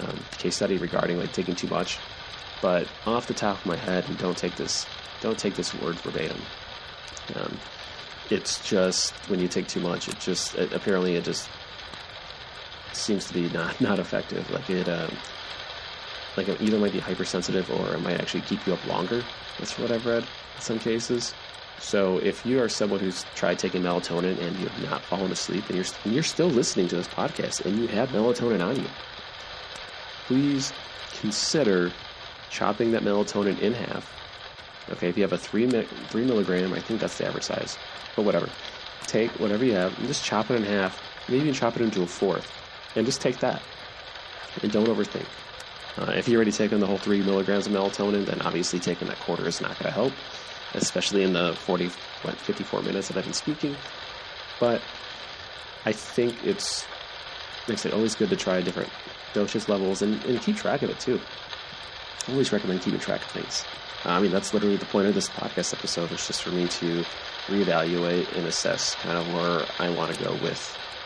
[0.00, 1.98] um, case study regarding like taking too much.
[2.60, 4.86] But off the top of my head, and don't take this
[5.20, 6.40] don't take this word verbatim.
[7.36, 7.56] Um,
[8.30, 11.48] it's just when you take too much, it just it, apparently it just
[12.92, 14.50] seems to be not not effective.
[14.50, 15.10] Like it, um,
[16.36, 19.22] like it either might be hypersensitive or it might actually keep you up longer.
[19.58, 21.34] That's what I've read in some cases.
[21.80, 25.64] So if you are someone who's tried taking melatonin and you have not fallen asleep
[25.68, 28.88] and you're and you're still listening to this podcast and you have melatonin on you,
[30.28, 30.72] please
[31.20, 31.90] consider
[32.50, 34.14] chopping that melatonin in half.
[34.90, 35.68] Okay, if you have a three
[36.08, 37.76] three milligram, I think that's the average size
[38.18, 38.48] but whatever.
[39.06, 41.00] Take whatever you have and just chop it in half.
[41.28, 42.50] Maybe even chop it into a fourth.
[42.96, 43.62] And just take that.
[44.60, 45.24] And don't overthink.
[45.96, 49.20] Uh, if you're already taking the whole three milligrams of melatonin, then obviously taking that
[49.20, 50.12] quarter is not going to help,
[50.74, 51.90] especially in the 40,
[52.22, 53.76] what, 54 minutes that I've been speaking.
[54.58, 54.82] But
[55.84, 56.86] I think it's,
[57.68, 58.92] like I said, always good to try different
[59.32, 61.20] dosage levels and, and keep track of it too.
[62.26, 63.54] I always recommend keeping track of things.
[64.04, 66.68] Uh, I mean, that's literally the point of this podcast episode, It's just for me
[66.68, 67.06] to
[67.48, 70.60] reevaluate and assess kind of where I want to go with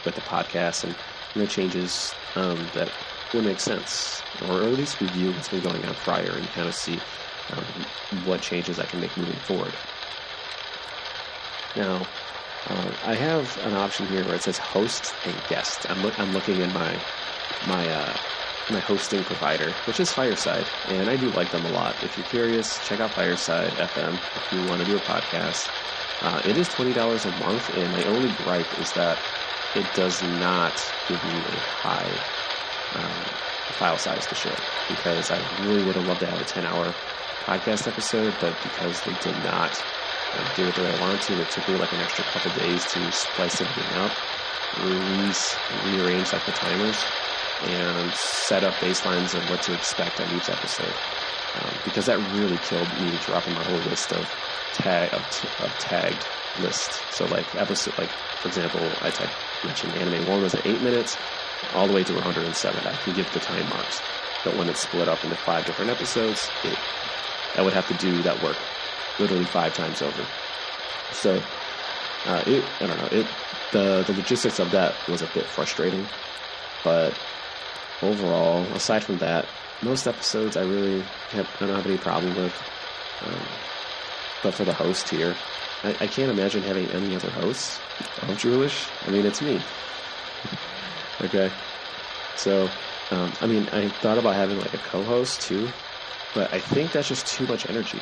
[0.04, 0.96] with the podcast and
[1.34, 2.92] you know changes um, that
[3.32, 6.74] will make sense, or at least review what's been going on prior and kind of
[6.74, 7.04] see
[7.50, 9.78] um, what changes I can make moving forward.
[11.74, 12.08] Now,
[12.68, 15.86] Uh, I have an option here where it says host and guest.
[15.88, 17.02] I'm, look, I'm looking in my
[17.60, 18.18] my uh,
[18.68, 21.96] my hosting provider, which is Fireside, and I do like them a lot.
[22.02, 25.58] If you're curious, check out Fireside FM if you want to do a podcast.
[26.20, 29.18] Uh, it is twenty dollars a month, and my only gripe is that
[29.74, 32.26] it does not give you a high
[32.94, 33.38] um,
[33.72, 36.96] file size to share because I really would have loved to have a ten hour
[37.42, 39.72] podcast episode, but because they did not
[40.52, 42.84] do it the way I wanted to, it took me like an extra couple days
[42.94, 44.18] to splice everything up,
[44.72, 46.96] release, rearrange like the timers
[47.60, 48.14] and
[48.48, 50.98] set up baselines of what to expect on each episode.
[51.54, 54.26] Um, because that really killed me dropping my whole list of
[54.72, 56.26] tag of, t- of tagged
[56.56, 57.04] lists.
[57.10, 58.10] So like episode, like
[58.40, 61.14] for example, I typed, mentioned anime one was at eight minutes,
[61.70, 62.86] all the way to 107.
[62.86, 63.94] I can give the time marks,
[64.42, 66.78] but when it's split up into five different episodes, it
[67.54, 68.66] I would have to do that work
[69.22, 70.26] literally five times over.
[71.12, 71.42] So
[72.26, 73.26] uh, it I don't know it
[73.72, 76.06] the the logistics of that was a bit frustrating,
[76.84, 77.14] but
[78.02, 79.46] overall, aside from that,
[79.82, 82.54] most episodes I really have, I don't have any problem with.
[83.24, 83.40] Um,
[84.42, 85.36] but for the host here,
[85.84, 87.78] I, I, can't imagine having any other hosts
[88.22, 88.90] of Droolish.
[89.06, 89.60] I mean, it's me.
[91.20, 91.52] okay.
[92.36, 92.68] So,
[93.12, 95.68] um, I mean, I thought about having like a co-host too,
[96.34, 98.00] but I think that's just too much energy.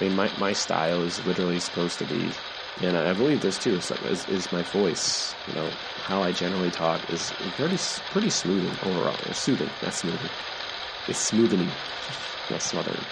[0.00, 2.36] I mean, my, my style is literally supposed to be
[2.78, 3.90] and I believe this too is,
[4.28, 5.34] is my voice.
[5.46, 7.78] You know, how I generally talk is pretty
[8.10, 9.24] pretty smooth overall.
[9.26, 10.30] It's soothing, not smoothing.
[11.06, 11.74] It's smoothing,
[12.50, 13.06] not smothering.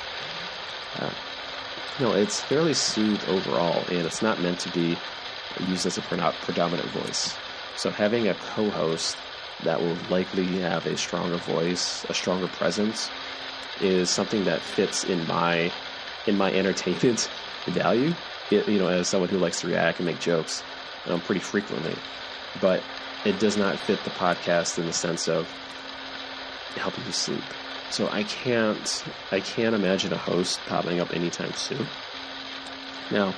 [0.98, 1.12] Uh,
[1.98, 5.00] no, it's fairly smooth overall, and it's not meant to be
[5.60, 7.38] used as a predominant voice.
[7.76, 9.22] So having a co-host
[9.60, 13.10] that will likely have a stronger voice, a stronger presence,
[13.80, 15.72] is something that fits in my
[16.26, 17.28] in my entertainment
[17.66, 18.16] value
[18.50, 20.52] it, you know, as someone who likes to react and make jokes
[21.06, 22.02] um, pretty frequently,
[22.54, 22.84] but
[23.24, 25.54] it does not fit the podcast in the sense of
[26.76, 27.54] helping you sleep.
[27.88, 28.86] So I can't,
[29.30, 31.90] I can't imagine a host popping up anytime soon.
[33.10, 33.36] Now,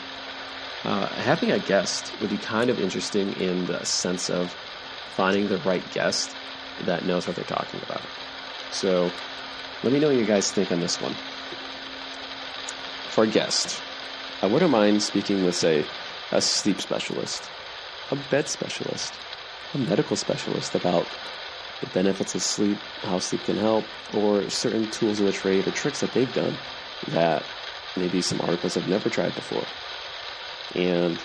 [0.85, 4.57] uh, having a guest would be kind of interesting in the sense of
[5.09, 6.37] finding the right guest
[6.79, 8.11] that knows what they're talking about.
[8.69, 9.15] So,
[9.83, 11.21] let me know what you guys think on this one.
[13.17, 13.81] For a guest,
[14.43, 15.87] I wouldn't mind speaking with, say,
[16.33, 17.49] a sleep specialist,
[18.11, 19.19] a bed specialist,
[19.75, 21.07] a medical specialist about
[21.81, 25.71] the benefits of sleep, how sleep can help, or certain tools of the trade or
[25.71, 26.59] tricks that they've done
[27.09, 27.43] that
[27.97, 29.65] maybe some articles have never tried before.
[30.75, 31.19] And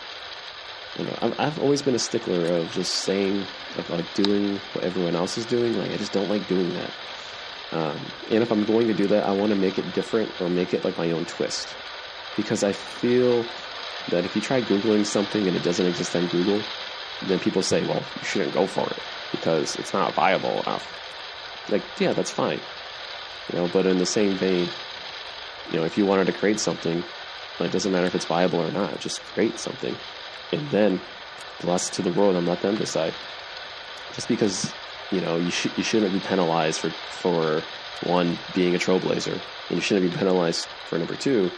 [0.98, 5.18] you know, I've always been a stickler of just saying, of like doing what everyone
[5.18, 5.78] else is doing.
[5.78, 6.94] Like I just don't like doing that.
[7.72, 8.00] Um,
[8.30, 10.74] and if I'm going to do that, I want to make it different or make
[10.74, 11.74] it like my own twist
[12.36, 13.46] because I feel
[14.10, 16.62] that if you try Googling something and it doesn't exist on Google,
[17.28, 19.00] then people say, well, you shouldn't go for it
[19.32, 20.98] because it's not viable enough.
[21.70, 22.60] Like, yeah, that's fine.
[23.52, 24.70] You know, but in the same vein,
[25.72, 27.04] you know, if you wanted to create something,
[27.60, 29.96] it doesn't matter if it's viable or not, just create something.
[30.52, 31.00] And then
[31.62, 33.14] bless to the world and let them decide.
[34.14, 34.74] Just because,
[35.12, 37.68] you know, you, sh- you shouldn't be penalized for, for
[38.00, 41.52] one, being a trailblazer, and you shouldn't be penalized for number two,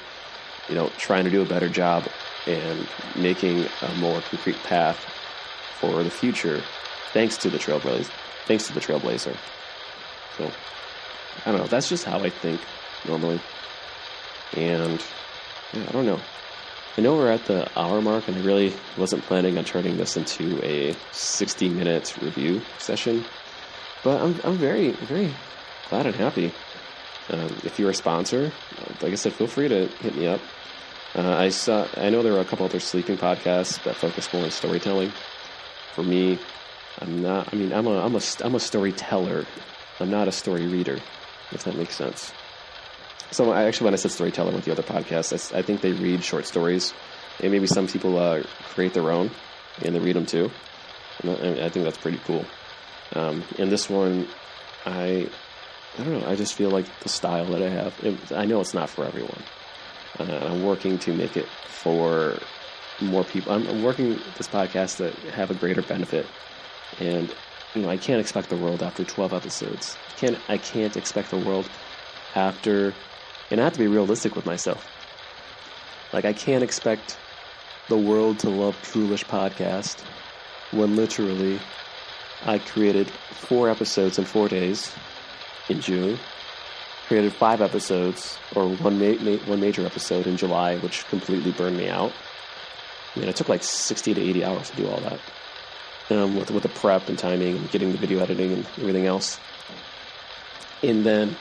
[0.68, 2.12] you know, trying to do a better job
[2.46, 5.10] and making a more concrete path
[5.80, 6.68] for the future,
[7.14, 8.12] thanks to the trailblazer.
[8.46, 9.40] Thanks to the trailblazer.
[10.32, 10.54] So,
[11.46, 11.68] I don't know.
[11.68, 12.68] That's just how I think
[13.06, 13.42] normally,
[14.52, 15.02] and
[15.72, 16.26] yeah, I don't know.
[16.98, 20.16] I know we're at the hour mark, and I really wasn't planning on turning this
[20.16, 23.30] into a 60 minute review session,
[24.04, 25.36] but I'm I'm very very
[25.86, 26.52] glad and happy
[27.30, 28.52] um, if you're a sponsor,
[29.02, 30.42] like I said, feel free to hit me up.
[31.16, 31.88] Uh, I saw.
[31.96, 35.14] I know there are a couple other sleeping podcasts that focus more on storytelling.
[35.94, 36.40] For me,
[37.00, 37.50] I'm not.
[37.54, 39.48] I mean, I'm a I'm a I'm a storyteller.
[40.00, 41.00] I'm not a story reader.
[41.52, 42.34] If that makes sense.
[43.32, 45.94] So I actually, when I said storyteller with the other podcasts, I, I think they
[45.94, 46.94] read short stories,
[47.40, 49.32] and maybe some people uh, create their own
[49.84, 50.52] and they read them too.
[51.24, 52.46] And I think that's pretty cool.
[53.16, 54.34] Um, and this one,
[54.86, 55.28] I
[55.98, 56.26] I don't know.
[56.26, 58.00] I just feel like the style that I have.
[58.00, 59.46] It, I know it's not for everyone.
[60.20, 61.52] Uh, I'm working to make it
[61.84, 62.50] for
[63.00, 63.54] more people.
[63.54, 66.34] I'm, I'm working this podcast to have a greater benefit,
[66.98, 67.34] and
[67.74, 69.86] you know I can't expect the world after 12 episodes.
[70.10, 71.70] I can't I can't expect the world
[72.34, 72.98] after,
[73.52, 74.90] and I have to be realistic with myself.
[76.12, 77.20] Like I can't expect
[77.88, 80.06] the world to love Droolish podcast
[80.70, 81.68] when literally
[82.46, 84.92] I created four episodes in four days
[85.70, 86.20] in June.
[87.08, 91.78] Created five episodes, or one ma- ma- one major episode in July, which completely burned
[91.78, 92.12] me out.
[93.16, 95.20] I mean, it took like 60 to 80 hours to do all that.
[96.10, 99.40] Um, with with the prep and timing and getting the video editing and everything else.
[100.82, 101.36] And then,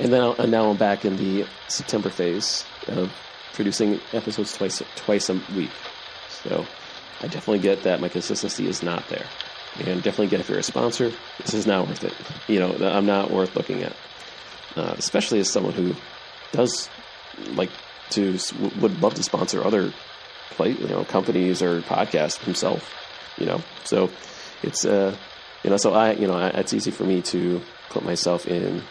[0.00, 3.12] and then and now I'm back in the September phase of
[3.52, 5.70] producing episodes twice twice a week.
[6.28, 6.66] So
[7.20, 9.26] I definitely get that my consistency is not there,
[9.78, 12.14] and definitely get if you're a sponsor, this is not worth it.
[12.48, 13.94] You know, I'm not worth looking at,
[14.76, 15.94] uh, especially as someone who
[16.52, 16.88] does
[17.52, 17.70] like
[18.10, 18.38] to
[18.80, 19.92] would love to sponsor other
[20.50, 22.92] play you know companies or podcasts himself.
[23.38, 24.10] You know, so
[24.62, 25.14] it's uh
[25.62, 28.82] you know so I you know I, it's easy for me to put myself in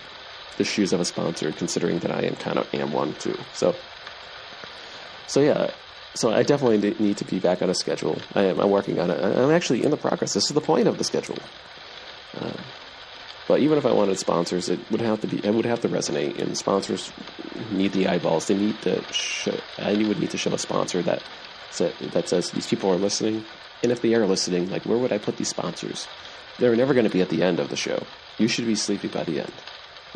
[0.57, 3.37] the shoes of a sponsor, considering that I am kind of am one too.
[3.53, 3.75] So
[5.27, 5.71] so yeah.
[6.17, 8.17] So I definitely need to be back on a schedule.
[8.33, 8.59] I am.
[8.59, 9.23] I'm working on it.
[9.23, 10.33] I'm actually in the progress.
[10.33, 11.37] This is the point of the schedule.
[12.35, 12.53] Uh,
[13.47, 15.89] but even if I wanted sponsors, it would have to be it would have to
[15.89, 17.11] resonate, and sponsors
[17.71, 18.47] need the eyeballs.
[18.47, 19.55] They need to show.
[19.77, 21.21] I would need to show a sponsor that
[21.77, 23.45] that says these people are listening,
[23.83, 26.07] and if they are listening, like where would I put these sponsors?
[26.57, 28.01] They're never going to be at the end of the show.
[28.39, 29.53] You should be sleepy by the end,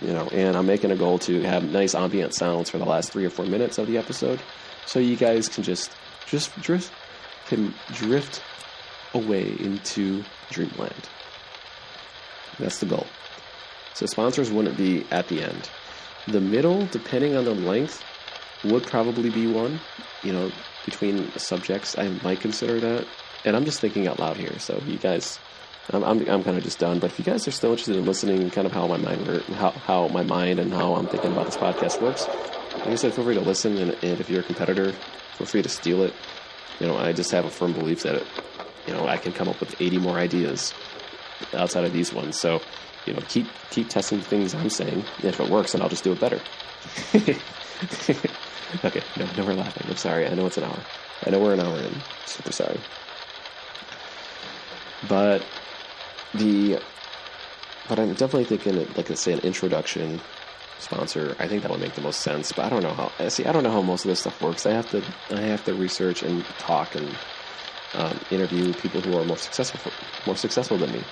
[0.01, 0.27] you know.
[0.31, 3.29] And I'm making a goal to have nice ambient sounds for the last three or
[3.29, 4.39] four minutes of the episode,
[4.91, 5.95] so you guys can just
[6.27, 6.91] just drift
[7.45, 8.41] can drift
[9.13, 11.09] away into dreamland.
[12.59, 13.07] That's the goal.
[13.93, 15.69] So sponsors wouldn't be at the end.
[16.27, 18.03] The middle, depending on the length,
[18.65, 19.79] would probably be one.
[20.23, 20.51] You know,
[20.85, 23.07] between subjects, I might consider that.
[23.45, 24.59] And I'm just thinking out loud here.
[24.59, 25.39] So you guys,
[25.89, 26.99] I'm I'm, I'm kind of just done.
[26.99, 29.71] But if you guys are still interested in listening, kind of how my mind how
[29.71, 32.27] how my mind and how I'm thinking about this podcast works,
[32.85, 33.77] like I said, feel free to listen.
[33.77, 34.93] And, and if you're a competitor,
[35.37, 36.13] feel free to steal it.
[36.79, 38.27] You know, I just have a firm belief that it,
[38.87, 40.73] you know I can come up with 80 more ideas
[41.53, 42.39] outside of these ones.
[42.39, 42.61] So
[43.05, 45.03] you know, keep keep testing the things I'm saying.
[45.23, 46.41] If it works, then I'll just do it better.
[48.85, 49.85] okay, no, no, we're laughing.
[49.89, 50.27] I'm sorry.
[50.27, 50.85] I know it's an hour.
[51.25, 52.03] I know we're an hour in.
[52.25, 52.79] Super sorry.
[55.07, 55.41] But
[56.33, 56.79] the,
[57.85, 60.21] but I'm definitely thinking, like I say, an introduction
[60.79, 61.35] sponsor.
[61.39, 62.51] I think that would make the most sense.
[62.55, 63.27] But I don't know how.
[63.29, 64.65] See, I don't know how most of this stuff works.
[64.65, 67.19] I have to, I have to research and talk and
[67.93, 69.93] um, interview people who are more successful,
[70.25, 71.07] more successful than me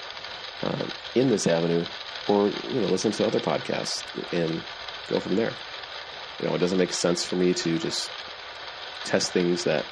[0.62, 1.88] uh, in this avenue,
[2.28, 3.92] or you know, listen to other podcasts
[4.32, 4.66] and
[5.08, 5.60] go from there.
[6.40, 8.12] You know, it doesn't make sense for me to just
[9.04, 9.88] test things that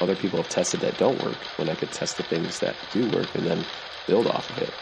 [0.00, 3.06] other people have tested that don't work when I could test the things that do
[3.06, 3.66] work and then
[4.06, 4.74] build off of it.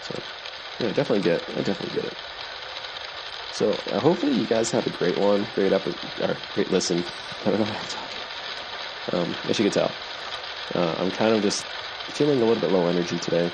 [0.00, 0.22] So,
[0.78, 2.16] yeah, definitely get, I definitely get it.
[3.50, 7.04] So, uh, hopefully, you guys have a great one, great episode, or great listen.
[7.46, 8.10] I don't know how to talk.
[9.12, 9.96] Um, as you can tell,
[10.74, 11.66] uh, I'm kind of just
[12.12, 13.52] feeling a little bit low energy today,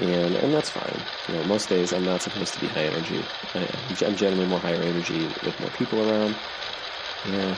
[0.00, 1.06] and and that's fine.
[1.26, 3.28] You know, most days I'm not supposed to be high energy.
[3.54, 3.68] I,
[4.02, 6.40] am generally more higher energy with more people around.
[7.24, 7.56] Yeah,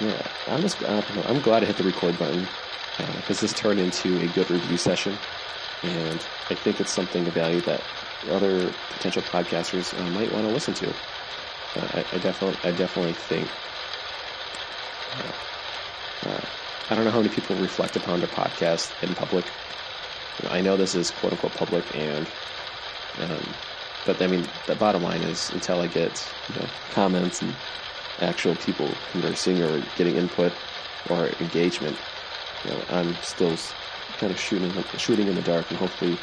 [0.00, 0.22] yeah.
[0.46, 2.50] I'm just I I'm glad I hit the record button
[2.98, 5.18] because uh, this turned into a good review session,
[5.82, 7.82] and I think it's something of value that
[8.30, 10.88] other potential podcasters uh, might want to listen to.
[11.76, 13.48] Uh, I, I, definitely I definitely think.
[15.18, 16.40] Uh, uh,
[16.90, 19.46] I don't know how many people reflect upon their podcast in public.
[20.38, 22.28] You know, I know this is quote unquote public, and
[23.18, 23.54] um,
[24.04, 26.12] but I mean the bottom line is until I get
[26.48, 27.54] you know comments and
[28.20, 30.52] actual people conversing or getting input
[31.06, 31.98] or engagement,
[32.64, 33.56] you know, I'm still
[34.18, 36.16] kind of shooting shooting in the dark, and hopefully,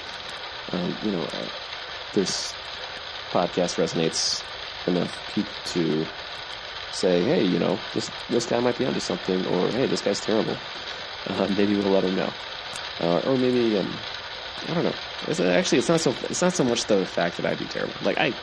[0.71, 1.45] um, you know, uh,
[2.13, 2.53] this
[3.31, 4.41] podcast resonates
[4.87, 6.05] enough people to
[6.91, 10.19] say, hey, you know, this this guy might be onto something, or hey, this guy's
[10.19, 10.55] terrible.
[11.27, 12.31] Uh, maybe we'll let him know,
[13.01, 13.91] uh, or maybe um,
[14.69, 14.95] I don't know.
[15.27, 17.93] It's, actually, it's not so it's not so much the fact that I'd be terrible.
[18.03, 18.33] Like I,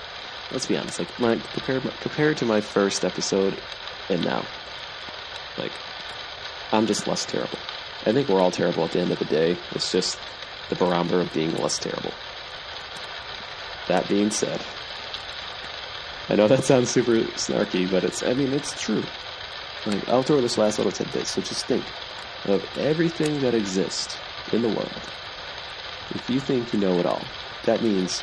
[0.52, 0.98] let's be honest.
[0.98, 3.58] Like my compared compared to my first episode,
[4.10, 4.44] and now,
[5.58, 5.72] like
[6.72, 7.58] I'm just less terrible.
[8.06, 9.56] I think we're all terrible at the end of the day.
[9.72, 10.18] It's just
[10.68, 12.12] the barometer of being less terrible.
[13.88, 14.60] That being said.
[16.28, 19.02] I know that sounds super snarky, but it's, I mean, it's true.
[19.86, 21.84] Like, I'll throw this last little tidbit, so just think
[22.46, 24.16] of everything that exists
[24.52, 24.90] in the world.
[26.14, 27.22] If you think you know it all,
[27.64, 28.22] that means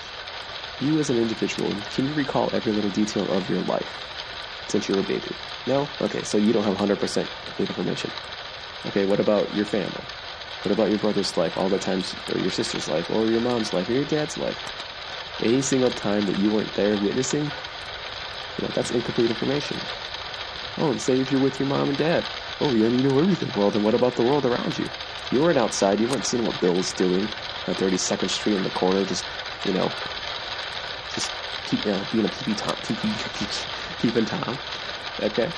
[0.80, 4.96] you as an individual, can you recall every little detail of your life since you
[4.96, 5.32] were a baby?
[5.68, 5.88] No?
[6.02, 7.00] Okay, so you don't have 100%
[7.46, 8.12] complete information.
[8.86, 10.04] Okay, what about your family?
[10.64, 13.74] What about your brother's life, all the times, or your sister's life, or your mom's
[13.74, 14.58] life, or your dad's life?
[15.42, 19.78] Any single time that you weren't there witnessing, you know, that's incomplete information.
[20.78, 22.24] Oh, and say if you're with your mom and dad.
[22.62, 23.50] Oh, yeah, you know everything.
[23.60, 24.88] Well, then what about the world around you?
[25.32, 26.00] You weren't outside.
[26.00, 27.28] You weren't seeing what Bill's doing
[27.68, 29.26] on 32nd Street in the corner, just,
[29.66, 29.90] you know,
[31.14, 31.32] just
[31.68, 34.58] keep, you know, being a peepee Tom, peepee, peeping Tom.
[35.22, 35.50] Okay?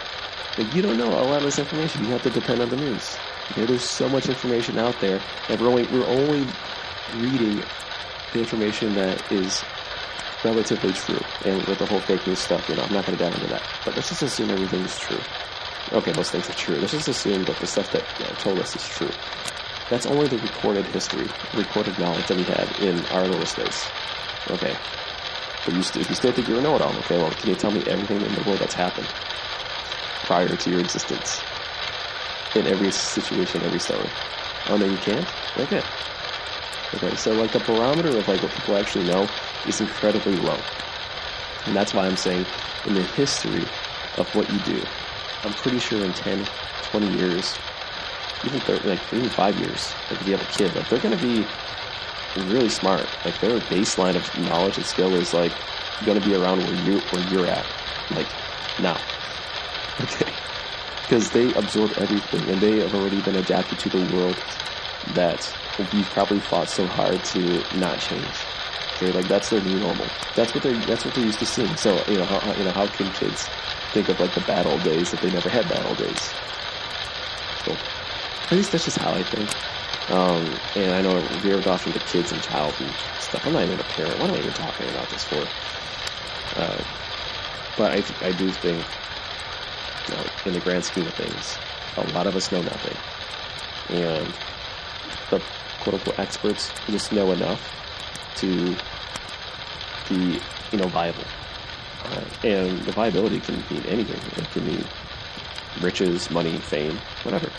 [0.57, 2.05] Like you don't know a lot of this information.
[2.05, 3.17] You have to depend on the news.
[3.51, 6.45] Okay, there's so much information out there, that we're only we're only
[7.19, 7.61] reading
[8.33, 9.63] the information that is
[10.43, 11.19] relatively true.
[11.43, 13.47] And with the whole fake news stuff, you know, I'm not going to dive into
[13.47, 13.61] that.
[13.83, 15.19] But let's just assume everything is true.
[15.91, 16.75] Okay, most things are true.
[16.75, 19.11] Let's just assume that the stuff that uh, told us is true.
[19.89, 23.87] That's only the recorded history, recorded knowledge that we had in our little space.
[24.49, 24.75] Okay.
[25.63, 27.83] But you if you still think you're a know-it-all, okay, well, can you tell me
[27.87, 29.07] everything in the world that's happened
[30.21, 31.45] prior to your existence?
[32.55, 34.13] In every situation, every story.
[34.65, 35.35] Oh, no, you can't?
[35.57, 35.83] Okay.
[36.93, 40.69] Okay, so like the barometer of like what people actually know is incredibly low.
[41.65, 42.53] And that's why I'm saying
[42.83, 43.73] in the history
[44.15, 44.89] of what you do,
[45.43, 46.51] I'm pretty sure in 10,
[46.81, 47.61] 20 years,
[48.43, 51.17] even 30, like even five years, like if you have a kid, like they're to
[51.17, 51.53] be
[52.35, 53.19] really smart.
[53.25, 55.65] Like their baseline of knowledge and skill is like
[56.17, 57.73] to be around where you where you're at,
[58.09, 58.37] like
[58.77, 59.05] now.
[60.01, 60.39] Okay,
[61.07, 64.43] because they absorb everything and they have already been adapted to the world
[65.07, 68.51] that we've probably fought so hard to not change.
[68.97, 70.17] Okay, like that's their new normal.
[70.35, 70.75] That's what they're.
[70.83, 71.77] that's what they're used to seeing.
[71.77, 73.49] So you know how you know how can kids
[73.93, 76.35] think of like the bad old days if they never had bad old days?
[77.55, 77.83] So
[78.51, 79.59] at least that's just how I think.
[80.09, 83.45] Um, and I know we veered off into kids and child and stuff.
[83.45, 84.19] I'm not even a parent.
[84.19, 85.53] What am I even talking about this for?
[86.55, 86.83] Uh,
[87.75, 89.01] but I, I do think,
[90.45, 91.57] in the grand scheme of things,
[91.97, 92.97] a lot of us know nothing.
[93.97, 94.33] And
[95.29, 95.41] the
[95.81, 97.61] quote unquote experts just know enough
[98.37, 98.75] to
[100.09, 100.39] be,
[100.71, 101.23] you know, viable.
[102.05, 104.43] Uh, and the viability can mean anything.
[104.43, 104.85] It can mean
[105.81, 107.49] riches, money, fame, whatever.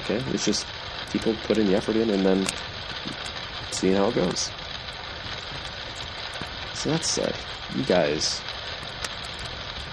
[0.00, 0.22] Okay?
[0.32, 0.66] It's just
[1.10, 2.46] people putting the effort in and then
[3.70, 4.50] seeing how it goes.
[6.74, 7.34] So that said,
[7.76, 8.40] you guys,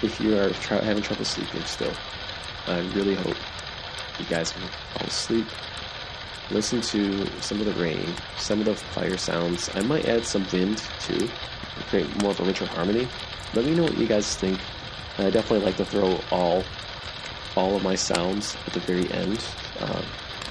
[0.01, 0.49] if you are
[0.81, 1.93] having trouble sleeping still,
[2.67, 3.35] I really hope
[4.19, 5.47] you guys can fall asleep.
[6.51, 9.69] Listen to some of the rain, some of the fire sounds.
[9.75, 13.07] I might add some wind too, to create more of a richer harmony.
[13.53, 14.59] Let me know what you guys think.
[15.17, 16.63] I definitely like to throw all
[17.55, 19.43] all of my sounds at the very end.
[19.79, 20.03] Um,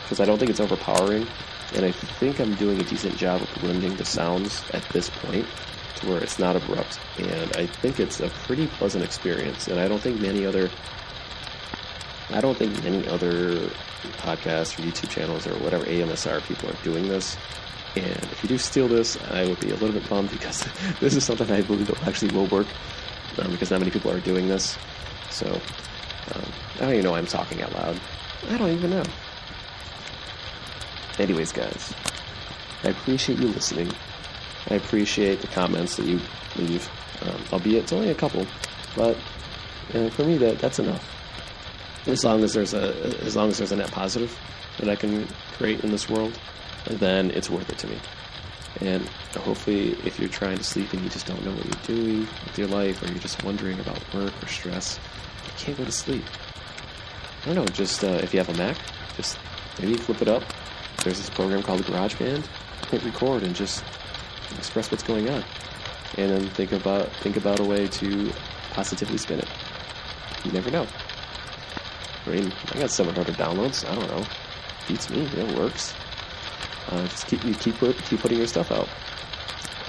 [0.02, 1.26] because I don't think it's overpowering,
[1.74, 5.46] and I think I'm doing a decent job of blending the sounds at this point
[5.96, 9.88] to where it's not abrupt, and I think it's a pretty pleasant experience, and I
[9.88, 10.70] don't think many other
[12.30, 13.70] I don't think many other
[14.18, 17.38] podcasts or YouTube channels or whatever AMSR people are doing this.
[17.96, 20.66] And if you do steal this, I would be a little bit bummed because
[21.00, 22.66] this is something I believe actually will work
[23.38, 24.76] um, because not many people are doing this.
[25.30, 27.98] So um, I don't even know why I'm talking out loud.
[28.50, 29.04] I don't even know.
[31.18, 31.94] Anyways, guys,
[32.84, 33.90] I appreciate you listening.
[34.70, 36.20] I appreciate the comments that you
[36.56, 36.88] leave,
[37.22, 38.46] um, albeit it's only a couple,
[38.96, 39.16] but
[39.94, 41.14] uh, for me that that's enough.
[42.06, 44.36] As long as there's a as long as there's a net positive
[44.78, 46.38] that I can create in this world,
[46.86, 47.98] then it's worth it to me.
[48.80, 52.20] And hopefully, if you're trying to sleep and you just don't know what you're doing
[52.20, 55.00] with your life, or you're just wondering about work or stress,
[55.46, 56.24] you can't go to sleep.
[57.42, 57.66] I don't know.
[57.66, 58.76] Just uh, if you have a Mac,
[59.16, 59.38] just
[59.80, 60.44] maybe flip it up
[61.04, 62.44] there's this program called GarageBand.
[62.90, 63.84] Hit record and just
[64.56, 65.44] express what's going on,
[66.16, 68.32] and then think about think about a way to
[68.72, 69.48] positively spin it.
[70.44, 70.86] You never know.
[72.26, 73.88] I mean, I got 700 downloads.
[73.88, 74.24] I don't know.
[74.86, 75.22] Beats me.
[75.22, 75.94] It works.
[76.90, 78.88] Uh, just keep you keep put, keep putting your stuff out.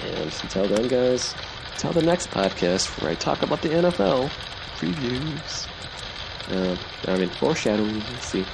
[0.05, 1.33] And until then, guys,
[1.73, 4.29] until the next podcast where I talk about the NFL
[4.75, 5.67] previews.
[6.49, 6.75] Uh,
[7.07, 7.99] I mean, foreshadowing.
[7.99, 8.45] Let's see,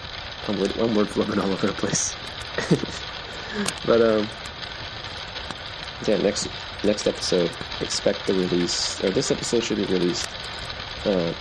[0.48, 2.16] I'm word, I'm word all over the place.
[3.86, 4.28] but um,
[6.08, 6.48] yeah, next
[6.84, 7.52] next episode,
[7.82, 10.28] expect the release, or this episode should be released
[11.06, 11.34] uh,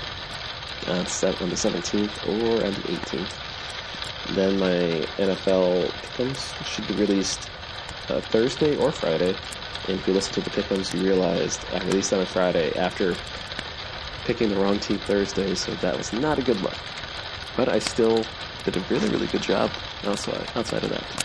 [0.86, 4.34] on, on the 17th or on the 18th.
[4.34, 7.50] Then my NFL pickums should be released
[8.08, 9.34] uh, Thursday or Friday.
[9.86, 13.14] And if you listen to the pickums, you realized I released on a Friday after
[14.24, 16.76] picking the wrong team Thursday, so that was not a good look.
[17.56, 18.24] But I still
[18.64, 19.70] did a really, really good job
[20.04, 21.24] outside, outside of that.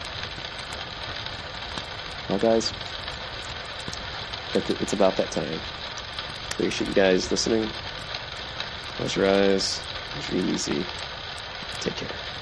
[2.29, 2.73] Well, guys,
[4.55, 5.59] it's about that time.
[6.51, 7.69] Appreciate you guys listening.
[8.95, 9.79] Close your eyes.
[10.31, 10.85] Really easy.
[11.81, 12.38] Take care.